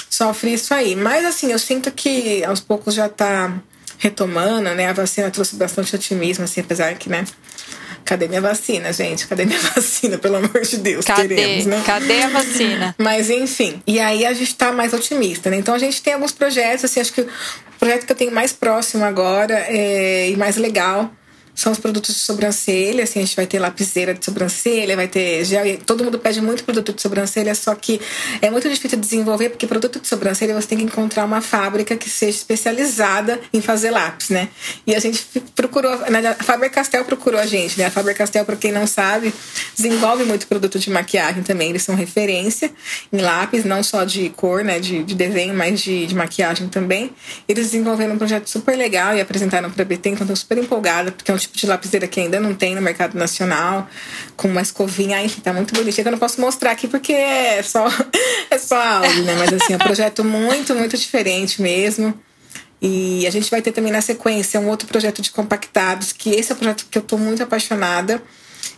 [0.09, 0.95] sofre isso aí.
[0.97, 3.53] Mas assim, eu sinto que aos poucos já tá
[3.99, 4.89] retomando, né?
[4.89, 7.25] A vacina trouxe bastante otimismo, assim, apesar que, né?
[8.05, 9.27] Cadê minha vacina, gente?
[9.27, 10.17] Cadê minha vacina?
[10.17, 11.35] Pelo amor de Deus, Cadê?
[11.35, 11.83] queremos, né?
[11.85, 12.95] Cadê a vacina?
[12.97, 13.83] Mas enfim.
[13.87, 15.57] E aí a gente tá mais otimista, né?
[15.57, 17.29] Então a gente tem alguns projetos, assim, acho que o
[17.79, 21.13] projeto que eu tenho mais próximo agora é, e mais legal
[21.59, 25.45] são os produtos de sobrancelha, assim, a gente vai ter lapiseira de sobrancelha, vai ter
[25.45, 28.01] gel, todo mundo pede muito produto de sobrancelha, só que
[28.41, 31.97] é muito difícil de desenvolver, porque produto de sobrancelha você tem que encontrar uma fábrica
[31.97, 34.51] que seja especializada em fazer lápis, né?
[34.87, 37.87] E a gente procurou, a Faber-Castell procurou a gente, né?
[37.87, 39.35] A Faber-Castell, para quem não sabe,
[39.75, 42.71] desenvolve muito produto de maquiagem também, eles são referência
[43.13, 47.11] em lápis, não só de cor, né, de, de desenho, mas de, de maquiagem também.
[47.49, 51.11] Eles desenvolveram um projeto super legal e apresentaram para a BT, então estou super empolgada,
[51.11, 53.89] porque é um tipo de lapiseira que ainda não tem no mercado nacional,
[54.37, 57.63] com uma escovinha, enfim, tá muito bonitinha, que eu não posso mostrar aqui porque é
[57.63, 57.87] só,
[58.51, 59.35] é só áudio, né?
[59.39, 62.15] Mas assim, é um projeto muito, muito diferente mesmo.
[62.81, 66.53] E a gente vai ter também na sequência um outro projeto de compactados, que esse
[66.53, 68.23] é o projeto que eu tô muito apaixonada,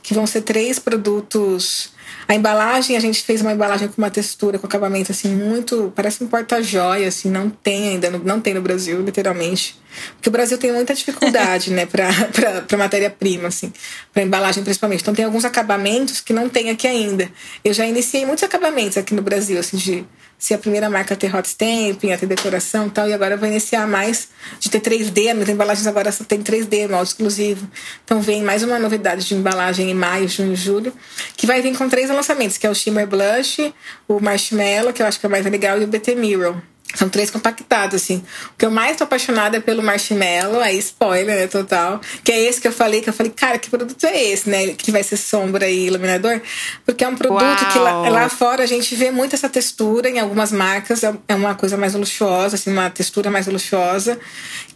[0.02, 1.92] que vão ser três produtos
[2.30, 5.92] a embalagem, a gente fez uma embalagem com uma textura, com acabamento assim, muito.
[5.96, 9.76] Parece um porta-joia, assim, não tem ainda, não tem no Brasil, literalmente.
[10.14, 13.72] Porque o Brasil tem muita dificuldade, né, para matéria-prima, assim,
[14.14, 15.00] para embalagem principalmente.
[15.00, 17.28] Então tem alguns acabamentos que não tem aqui ainda.
[17.64, 20.06] Eu já iniciei muitos acabamentos aqui no Brasil, assim, de
[20.40, 23.36] ser a primeira marca a ter hot stamping, a ter decoração e tal, e agora
[23.36, 24.28] vou iniciar mais
[24.58, 27.70] de ter 3D, minhas embalagens agora só tem 3D, modo exclusivo.
[28.04, 30.92] Então vem mais uma novidade de embalagem em maio, junho e julho,
[31.36, 33.72] que vai vir com três lançamentos, que é o Shimmer Blush,
[34.08, 36.56] o Marshmallow, que eu acho que é mais legal, e o BT Mirror.
[36.94, 38.22] São três compactados, assim.
[38.52, 42.00] O que eu mais tô apaixonada é pelo marshmallow, aí spoiler, né, total.
[42.24, 44.68] Que é esse que eu falei, que eu falei, cara, que produto é esse, né?
[44.68, 46.40] Que vai ser sombra e iluminador.
[46.84, 47.72] Porque é um produto Uau.
[47.72, 51.04] que lá, lá, fora a gente vê muito essa textura em algumas marcas.
[51.04, 54.18] É, é uma coisa mais luxuosa, assim, uma textura mais luxuosa.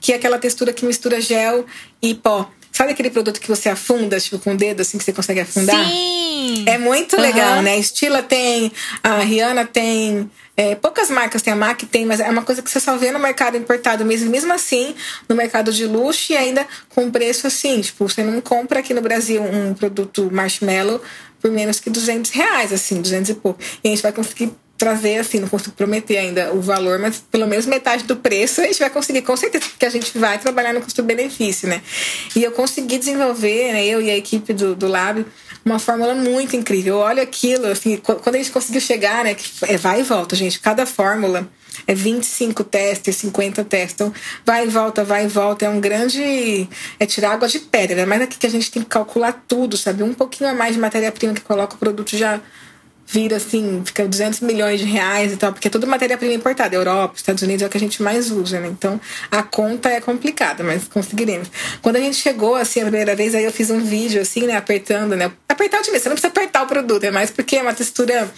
[0.00, 1.66] Que é aquela textura que mistura gel
[2.00, 2.48] e pó.
[2.74, 5.86] Sabe aquele produto que você afunda, tipo, com o dedo, assim, que você consegue afundar?
[5.86, 6.64] Sim!
[6.66, 7.22] É muito uhum.
[7.22, 7.74] legal, né?
[7.74, 12.28] A Estila tem, a Rihanna tem, é, poucas marcas tem, a MAC tem, mas é
[12.28, 14.28] uma coisa que você só vê no mercado importado mesmo.
[14.28, 14.92] Mesmo assim,
[15.28, 17.80] no mercado de luxo e ainda com preço assim.
[17.80, 21.00] Tipo, você não compra aqui no Brasil um produto marshmallow
[21.40, 23.60] por menos que 200 reais, assim, 200 e pouco.
[23.84, 27.46] E a gente vai conseguir trazer, assim, não consigo prometer ainda o valor, mas pelo
[27.46, 30.72] menos metade do preço a gente vai conseguir, com certeza, porque a gente vai trabalhar
[30.72, 31.80] no custo-benefício, né?
[32.34, 35.24] E eu consegui desenvolver, né, eu e a equipe do, do Lab,
[35.64, 36.98] uma fórmula muito incrível.
[36.98, 40.58] Olha aquilo, assim, quando a gente conseguiu chegar, né, que é vai e volta, gente,
[40.60, 41.48] cada fórmula
[41.86, 43.94] é 25 testes, 50 testes.
[43.94, 44.12] Então,
[44.44, 45.66] vai e volta, vai e volta.
[45.66, 46.68] É um grande.
[46.98, 48.06] É tirar água de pedra.
[48.06, 50.02] Mas aqui que a gente tem que calcular tudo, sabe?
[50.02, 52.40] Um pouquinho a mais de matéria-prima que coloca o produto já
[53.06, 56.74] vira assim, fica 200 milhões de reais e tal, porque é tudo matéria-prima importada.
[56.74, 58.68] Europa, Estados Unidos é o que a gente mais usa, né?
[58.68, 59.00] Então
[59.30, 61.50] a conta é complicada, mas conseguiremos.
[61.82, 64.56] Quando a gente chegou, assim, a primeira vez, aí eu fiz um vídeo, assim, né,
[64.56, 65.30] apertando, né?
[65.48, 68.30] Apertar o time, você não precisa apertar o produto, é mais porque é uma textura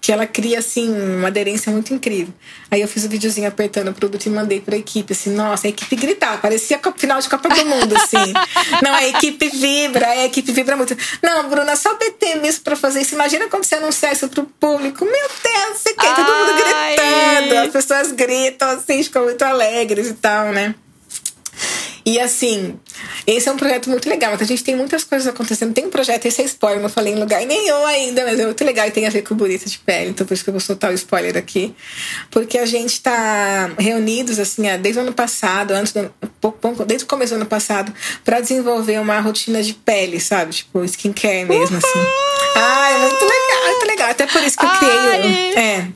[0.00, 2.32] que ela cria, assim, uma aderência muito incrível.
[2.70, 5.66] Aí eu fiz o um videozinho apertando o produto e mandei pra equipe, assim, nossa,
[5.66, 8.32] a equipe gritava, parecia final de Copa do Mundo, assim.
[8.82, 10.96] Não, a equipe vibra, a equipe vibra muito.
[11.22, 13.14] Não, Bruna, só BT mesmo pra fazer isso.
[13.14, 15.04] Imagina quando você anunciar isso pro público.
[15.04, 17.58] Meu Deus, você quer todo mundo gritando.
[17.58, 20.74] As pessoas gritam, assim, ficam muito alegres e tal, né?
[22.10, 22.76] E assim,
[23.24, 24.34] esse é um projeto muito legal.
[24.34, 25.72] Então a gente tem muitas coisas acontecendo.
[25.72, 28.64] Tem um projeto, esse é spoiler, não falei em lugar nenhum ainda, mas é muito
[28.64, 30.10] legal e tem a ver com bonita de pele.
[30.10, 31.72] Então por isso que eu vou soltar o spoiler aqui.
[32.28, 36.12] Porque a gente tá reunidos, assim, desde o ano passado, antes do,
[36.84, 37.94] desde o começo do ano passado,
[38.24, 40.52] para desenvolver uma rotina de pele, sabe?
[40.52, 41.98] Tipo, skincare mesmo, assim.
[41.98, 42.40] Uhum!
[42.56, 44.10] Ai, muito legal, muito legal.
[44.10, 45.54] Até por isso que eu criei.
[45.54, 45.88] É.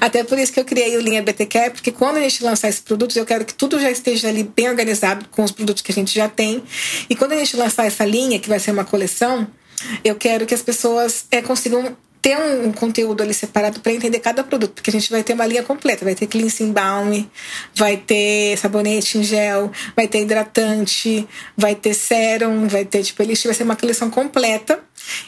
[0.00, 2.80] Até por isso que eu criei o Linha BTQ, porque quando a gente lançar esses
[2.80, 5.94] produtos, eu quero que tudo já esteja ali bem organizado com os produtos que a
[5.94, 6.62] gente já tem.
[7.10, 9.48] E quando a gente lançar essa linha, que vai ser uma coleção,
[10.04, 14.42] eu quero que as pessoas é, consigam ter um, conteúdo ali separado para entender cada
[14.42, 17.24] produto, porque a gente vai ter uma linha completa, vai ter cleansing balm,
[17.72, 23.46] vai ter sabonete em gel, vai ter hidratante, vai ter sérum, vai ter tipo elixir,
[23.46, 24.80] vai ser uma coleção completa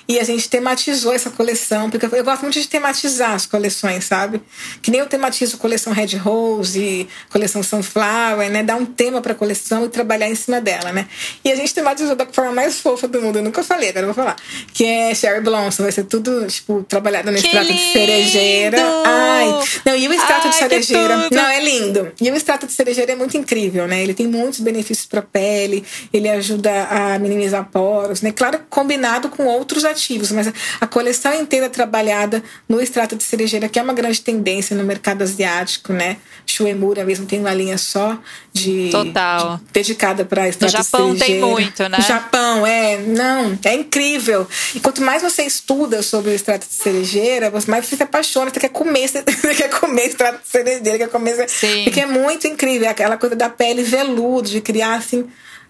[0.08, 4.40] e a gente tematizou essa coleção, porque eu gosto muito de tematizar as coleções, sabe?
[4.82, 8.62] Que nem eu tematizo coleção Red Rose, coleção Sunflower, né?
[8.62, 11.08] Dar um tema pra coleção e trabalhar em cima dela, né?
[11.44, 13.38] E a gente tematizou da forma mais fofa do mundo.
[13.38, 14.36] Eu nunca falei, agora eu vou falar.
[14.72, 15.82] Que é Sherry Blossom.
[15.82, 17.78] Vai ser tudo, tipo, trabalhado no que extrato lindo!
[17.78, 18.78] de cerejeira.
[19.04, 19.46] Ai!
[19.84, 21.28] Não, e o extrato Ai, de cerejeira.
[21.30, 22.12] Não, é lindo.
[22.20, 24.02] E o extrato de cerejeira é muito incrível, né?
[24.02, 28.32] Ele tem muitos benefícios pra pele, ele ajuda a minimizar poros, né?
[28.32, 30.50] Claro, combinado com outros outros ativos, mas
[30.80, 34.82] a coleção inteira é trabalhada no extrato de cerejeira, que é uma grande tendência no
[34.82, 36.16] mercado asiático, né?
[36.46, 38.18] Shuemura mesmo tem uma linha só
[38.50, 39.58] de, Total.
[39.58, 41.12] De, dedicada para extrato de cerejeira.
[41.12, 41.98] No Japão tem muito, né?
[41.98, 44.48] No Japão, é, não, é incrível.
[44.74, 48.60] E quanto mais você estuda sobre o extrato de cerejeira, mais você se apaixona, você
[48.60, 51.84] quer comer, você quer comer extrato de cerejeira, quer comer, Sim.
[51.84, 55.28] porque é muito incrível, aquela coisa da pele veludo, de criar assim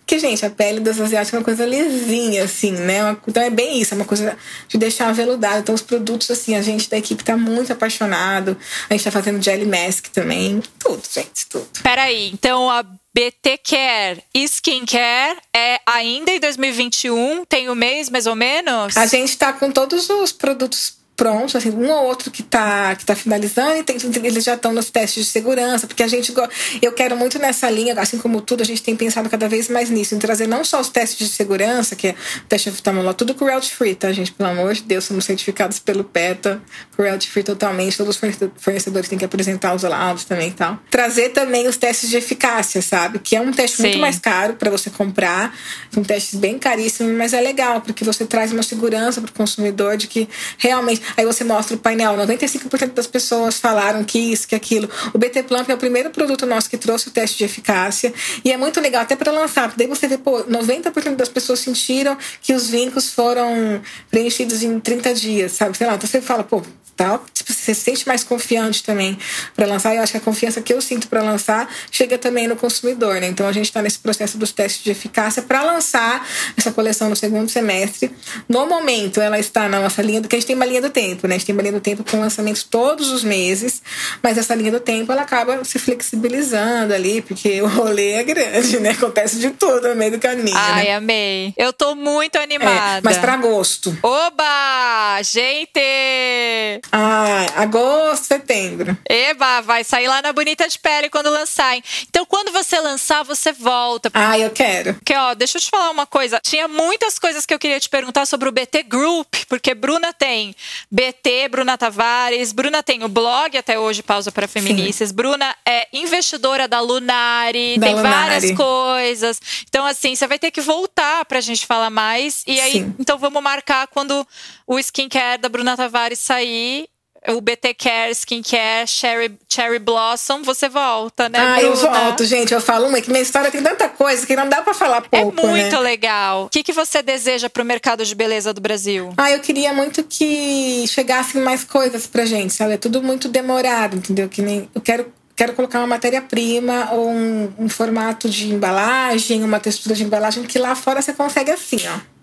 [0.09, 3.14] porque, gente, a pele das asiáticas é uma coisa lisinha, assim, né?
[3.28, 5.59] Então é bem isso, é uma coisa de deixar aveludado.
[5.59, 8.56] Então, os produtos, assim, a gente da equipe tá muito apaixonado.
[8.88, 10.62] A gente tá fazendo jelly mask também.
[10.78, 11.68] Tudo, gente, tudo.
[11.82, 17.44] Peraí, então a BT Care Skincare é ainda em 2021?
[17.44, 18.96] Tem o um mês, mais ou menos?
[18.96, 23.04] A gente tá com todos os produtos prontos, assim, um ou outro que está que
[23.04, 26.32] tá finalizando e tem, eles já estão nos testes de segurança, porque a gente
[26.80, 29.90] eu quero muito nessa linha, assim como tudo, a gente tem pensado cada vez mais
[29.90, 33.14] nisso, em trazer não só os testes de segurança, que é o teste de oftalmologia,
[33.14, 34.30] tudo cruelty free, tá, gente?
[34.30, 36.62] Pelo amor de Deus, somos certificados pelo PETA,
[36.94, 40.78] cruelty free totalmente, todos os fornecedores têm que apresentar os laudos também e tal.
[40.88, 43.18] Trazer também os testes de eficácia, sabe?
[43.18, 43.82] Que é um teste Sim.
[43.82, 45.52] muito mais caro para você comprar,
[45.90, 49.96] são testes bem caríssimos, mas é legal, porque você traz uma segurança para o consumidor
[49.96, 54.54] de que realmente Aí você mostra o painel, 95% das pessoas falaram que isso, que
[54.54, 54.88] aquilo.
[55.12, 58.12] O BT Plump é o primeiro produto nosso que trouxe o teste de eficácia.
[58.44, 61.61] E é muito legal, até para lançar, porque daí você vê, pô, 90% das pessoas
[61.61, 63.80] sentiram que os vincos foram
[64.11, 65.76] preenchidos em 30 dias, sabe?
[65.76, 66.62] Sei lá, então você fala, pô,
[66.98, 67.24] tal.
[67.32, 69.16] Tipo, você se sente mais confiante também
[69.54, 69.94] para lançar.
[69.94, 73.28] Eu acho que a confiança que eu sinto para lançar chega também no consumidor, né?
[73.28, 77.16] Então a gente está nesse processo dos testes de eficácia para lançar essa coleção no
[77.16, 78.11] segundo semestre.
[78.48, 80.90] No momento, ela está na nossa linha do que a gente tem uma linha do
[80.99, 81.36] tempo, né?
[81.36, 83.80] A gente tem uma linha do tempo com lançamentos todos os meses,
[84.20, 88.80] mas essa linha do tempo ela acaba se flexibilizando ali, porque o rolê é grande,
[88.80, 88.90] né?
[88.90, 90.57] Acontece de tudo no meio do caminho.
[90.57, 90.94] Ai, né?
[90.96, 91.55] amei.
[91.57, 92.99] Eu tô muito animada.
[92.99, 93.96] É, mas para agosto.
[94.03, 95.22] Oba!
[95.22, 96.80] Gente!
[96.90, 98.99] Ah, agosto, setembro.
[99.09, 101.80] Eba, vai sair lá na Bonita de Pele quando lançarem.
[102.09, 104.11] Então, quando você lançar, você volta.
[104.12, 104.94] Ah, eu quero.
[104.94, 106.40] Porque, ó, deixa eu te falar uma coisa.
[106.42, 110.57] Tinha muitas coisas que eu queria te perguntar sobre o BT Group, porque Bruna tem
[110.91, 115.11] BT, Bruna Tavares, Bruna tem o blog até hoje, Pausa para Feministas.
[115.11, 115.14] Sim.
[115.14, 118.30] Bruna é investidora da Lunari, da tem Lunari.
[118.30, 119.41] várias coisas.
[119.68, 122.43] Então, assim, você vai ter que voltar pra gente falar mais.
[122.47, 122.95] E aí, Sim.
[122.99, 124.26] então vamos marcar quando
[124.66, 126.89] o skincare da Bruna Tavares sair
[127.29, 131.39] o BT Care, Skincare, Cherry, Cherry Blossom, você volta, né?
[131.39, 131.68] Ah, Bruna?
[131.68, 132.53] eu volto, gente.
[132.53, 135.20] Eu falo uma que minha história tem tanta coisa que não dá para falar é
[135.22, 135.41] pouco.
[135.41, 135.81] É muito né?
[135.81, 136.45] legal.
[136.45, 139.12] O que, que você deseja pro mercado de beleza do Brasil?
[139.16, 142.74] Ah, eu queria muito que chegassem mais coisas pra gente, sabe?
[142.74, 144.29] É tudo muito demorado, entendeu?
[144.29, 144.68] Que nem.
[144.74, 150.03] Eu quero quero colocar uma matéria-prima ou um, um, formato de embalagem, uma textura de
[150.03, 152.17] embalagem que lá fora você consegue assim, ó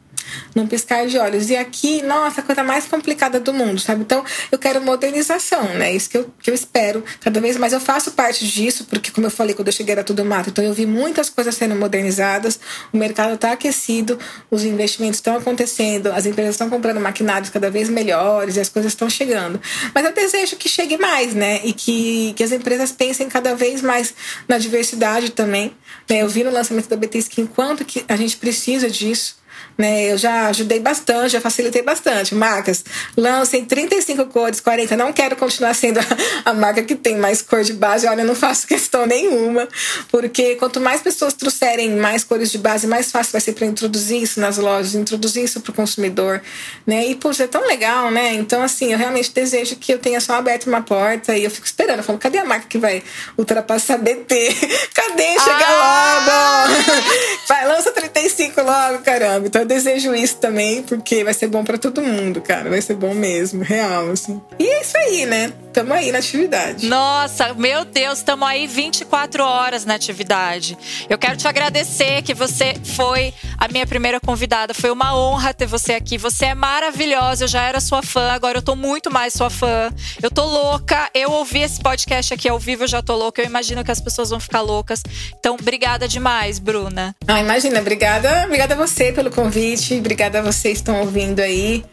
[0.53, 1.49] num piscar de olhos.
[1.49, 4.01] E aqui, nossa, a coisa mais complicada do mundo, sabe?
[4.01, 5.93] Então, eu quero modernização, né?
[5.93, 7.03] Isso que eu, que eu espero.
[7.19, 10.03] Cada vez mais eu faço parte disso, porque, como eu falei, quando eu cheguei era
[10.03, 10.49] tudo mato.
[10.49, 12.59] Então, eu vi muitas coisas sendo modernizadas,
[12.91, 14.19] o mercado está aquecido,
[14.49, 18.91] os investimentos estão acontecendo, as empresas estão comprando maquinários cada vez melhores e as coisas
[18.91, 19.59] estão chegando.
[19.93, 21.61] Mas eu desejo que chegue mais, né?
[21.63, 24.13] E que, que as empresas pensem cada vez mais
[24.47, 25.73] na diversidade também.
[26.09, 26.21] Né?
[26.21, 29.37] Eu vi no lançamento da BT Skin quanto que a gente precisa disso.
[29.77, 30.11] Né?
[30.11, 32.33] Eu já ajudei bastante, já facilitei bastante.
[32.33, 32.83] Marcas,
[33.17, 34.95] lancem 35 cores, 40.
[34.95, 36.05] Não quero continuar sendo a,
[36.45, 38.07] a marca que tem mais cor de base.
[38.07, 39.67] Olha, eu não faço questão nenhuma,
[40.09, 44.21] porque quanto mais pessoas trouxerem mais cores de base, mais fácil vai ser para introduzir
[44.21, 46.41] isso nas lojas, introduzir isso para o consumidor.
[46.87, 47.07] Né?
[47.07, 48.33] E, poxa, é tão legal, né?
[48.33, 51.65] Então, assim, eu realmente desejo que eu tenha só aberto uma porta e eu fico
[51.65, 51.97] esperando.
[51.97, 53.03] Eu falo, cadê a marca que vai
[53.37, 54.55] ultrapassar BT?
[54.93, 55.39] Cadê?
[55.39, 56.65] Chega ah!
[56.67, 56.75] logo!
[57.47, 59.47] Vai, lança 35 logo, caramba.
[59.47, 62.69] Então, eu desejo isso também, porque vai ser bom para todo mundo, cara.
[62.69, 64.39] Vai ser bom mesmo, real, assim.
[64.59, 65.51] E é isso aí, né?
[65.73, 66.87] Tamo aí na atividade.
[66.87, 70.77] Nossa, meu Deus, tamo aí 24 horas na atividade.
[71.09, 74.73] Eu quero te agradecer que você foi a minha primeira convidada.
[74.73, 76.17] Foi uma honra ter você aqui.
[76.17, 77.45] Você é maravilhosa.
[77.45, 79.91] Eu já era sua fã, agora eu tô muito mais sua fã.
[80.21, 81.09] Eu tô louca.
[81.13, 83.41] Eu ouvi esse podcast aqui ao vivo, eu já tô louca.
[83.41, 85.01] Eu imagino que as pessoas vão ficar loucas.
[85.37, 87.15] Então, obrigada demais, Bruna.
[87.27, 87.81] Ah, imagina.
[87.81, 89.54] Obrigada, obrigada a você pelo convite.
[89.99, 91.83] Obrigada a vocês que estão ouvindo aí.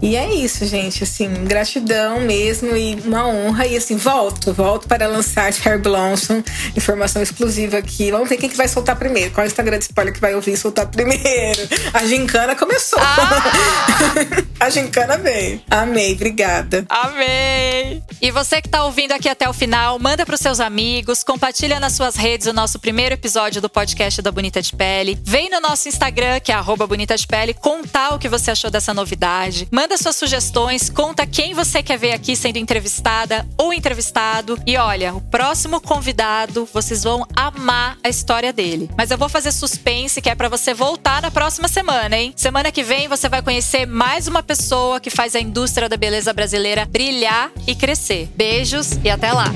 [0.00, 1.02] E é isso, gente.
[1.04, 3.66] Assim, gratidão mesmo e uma honra.
[3.66, 6.42] E assim, volto, volto para lançar Hair Blossom.
[6.76, 8.10] Informação exclusiva aqui.
[8.10, 9.30] Vamos ver quem que vai soltar primeiro.
[9.32, 11.68] Qual é o Instagram de spoiler que vai ouvir soltar primeiro?
[11.92, 12.98] A gincana começou.
[13.00, 14.48] Ah!
[14.60, 15.62] A gincana veio.
[15.70, 16.84] Amei, obrigada.
[16.88, 18.02] Amei.
[18.20, 21.78] E você que tá ouvindo aqui até o final, manda para os seus amigos, compartilha
[21.78, 25.16] nas suas redes o nosso primeiro episódio do podcast da Bonita de Pele.
[25.22, 28.92] Vem no nosso Instagram, que é Bonita de Pele, contar o que você achou dessa
[28.92, 29.68] novidade.
[29.70, 34.60] Manda Manda suas sugestões, conta quem você quer ver aqui sendo entrevistada ou entrevistado.
[34.66, 38.90] E olha, o próximo convidado, vocês vão amar a história dele.
[38.98, 42.34] Mas eu vou fazer suspense que é para você voltar na próxima semana, hein?
[42.36, 46.34] Semana que vem você vai conhecer mais uma pessoa que faz a indústria da beleza
[46.34, 48.28] brasileira brilhar e crescer.
[48.36, 49.46] Beijos e até lá.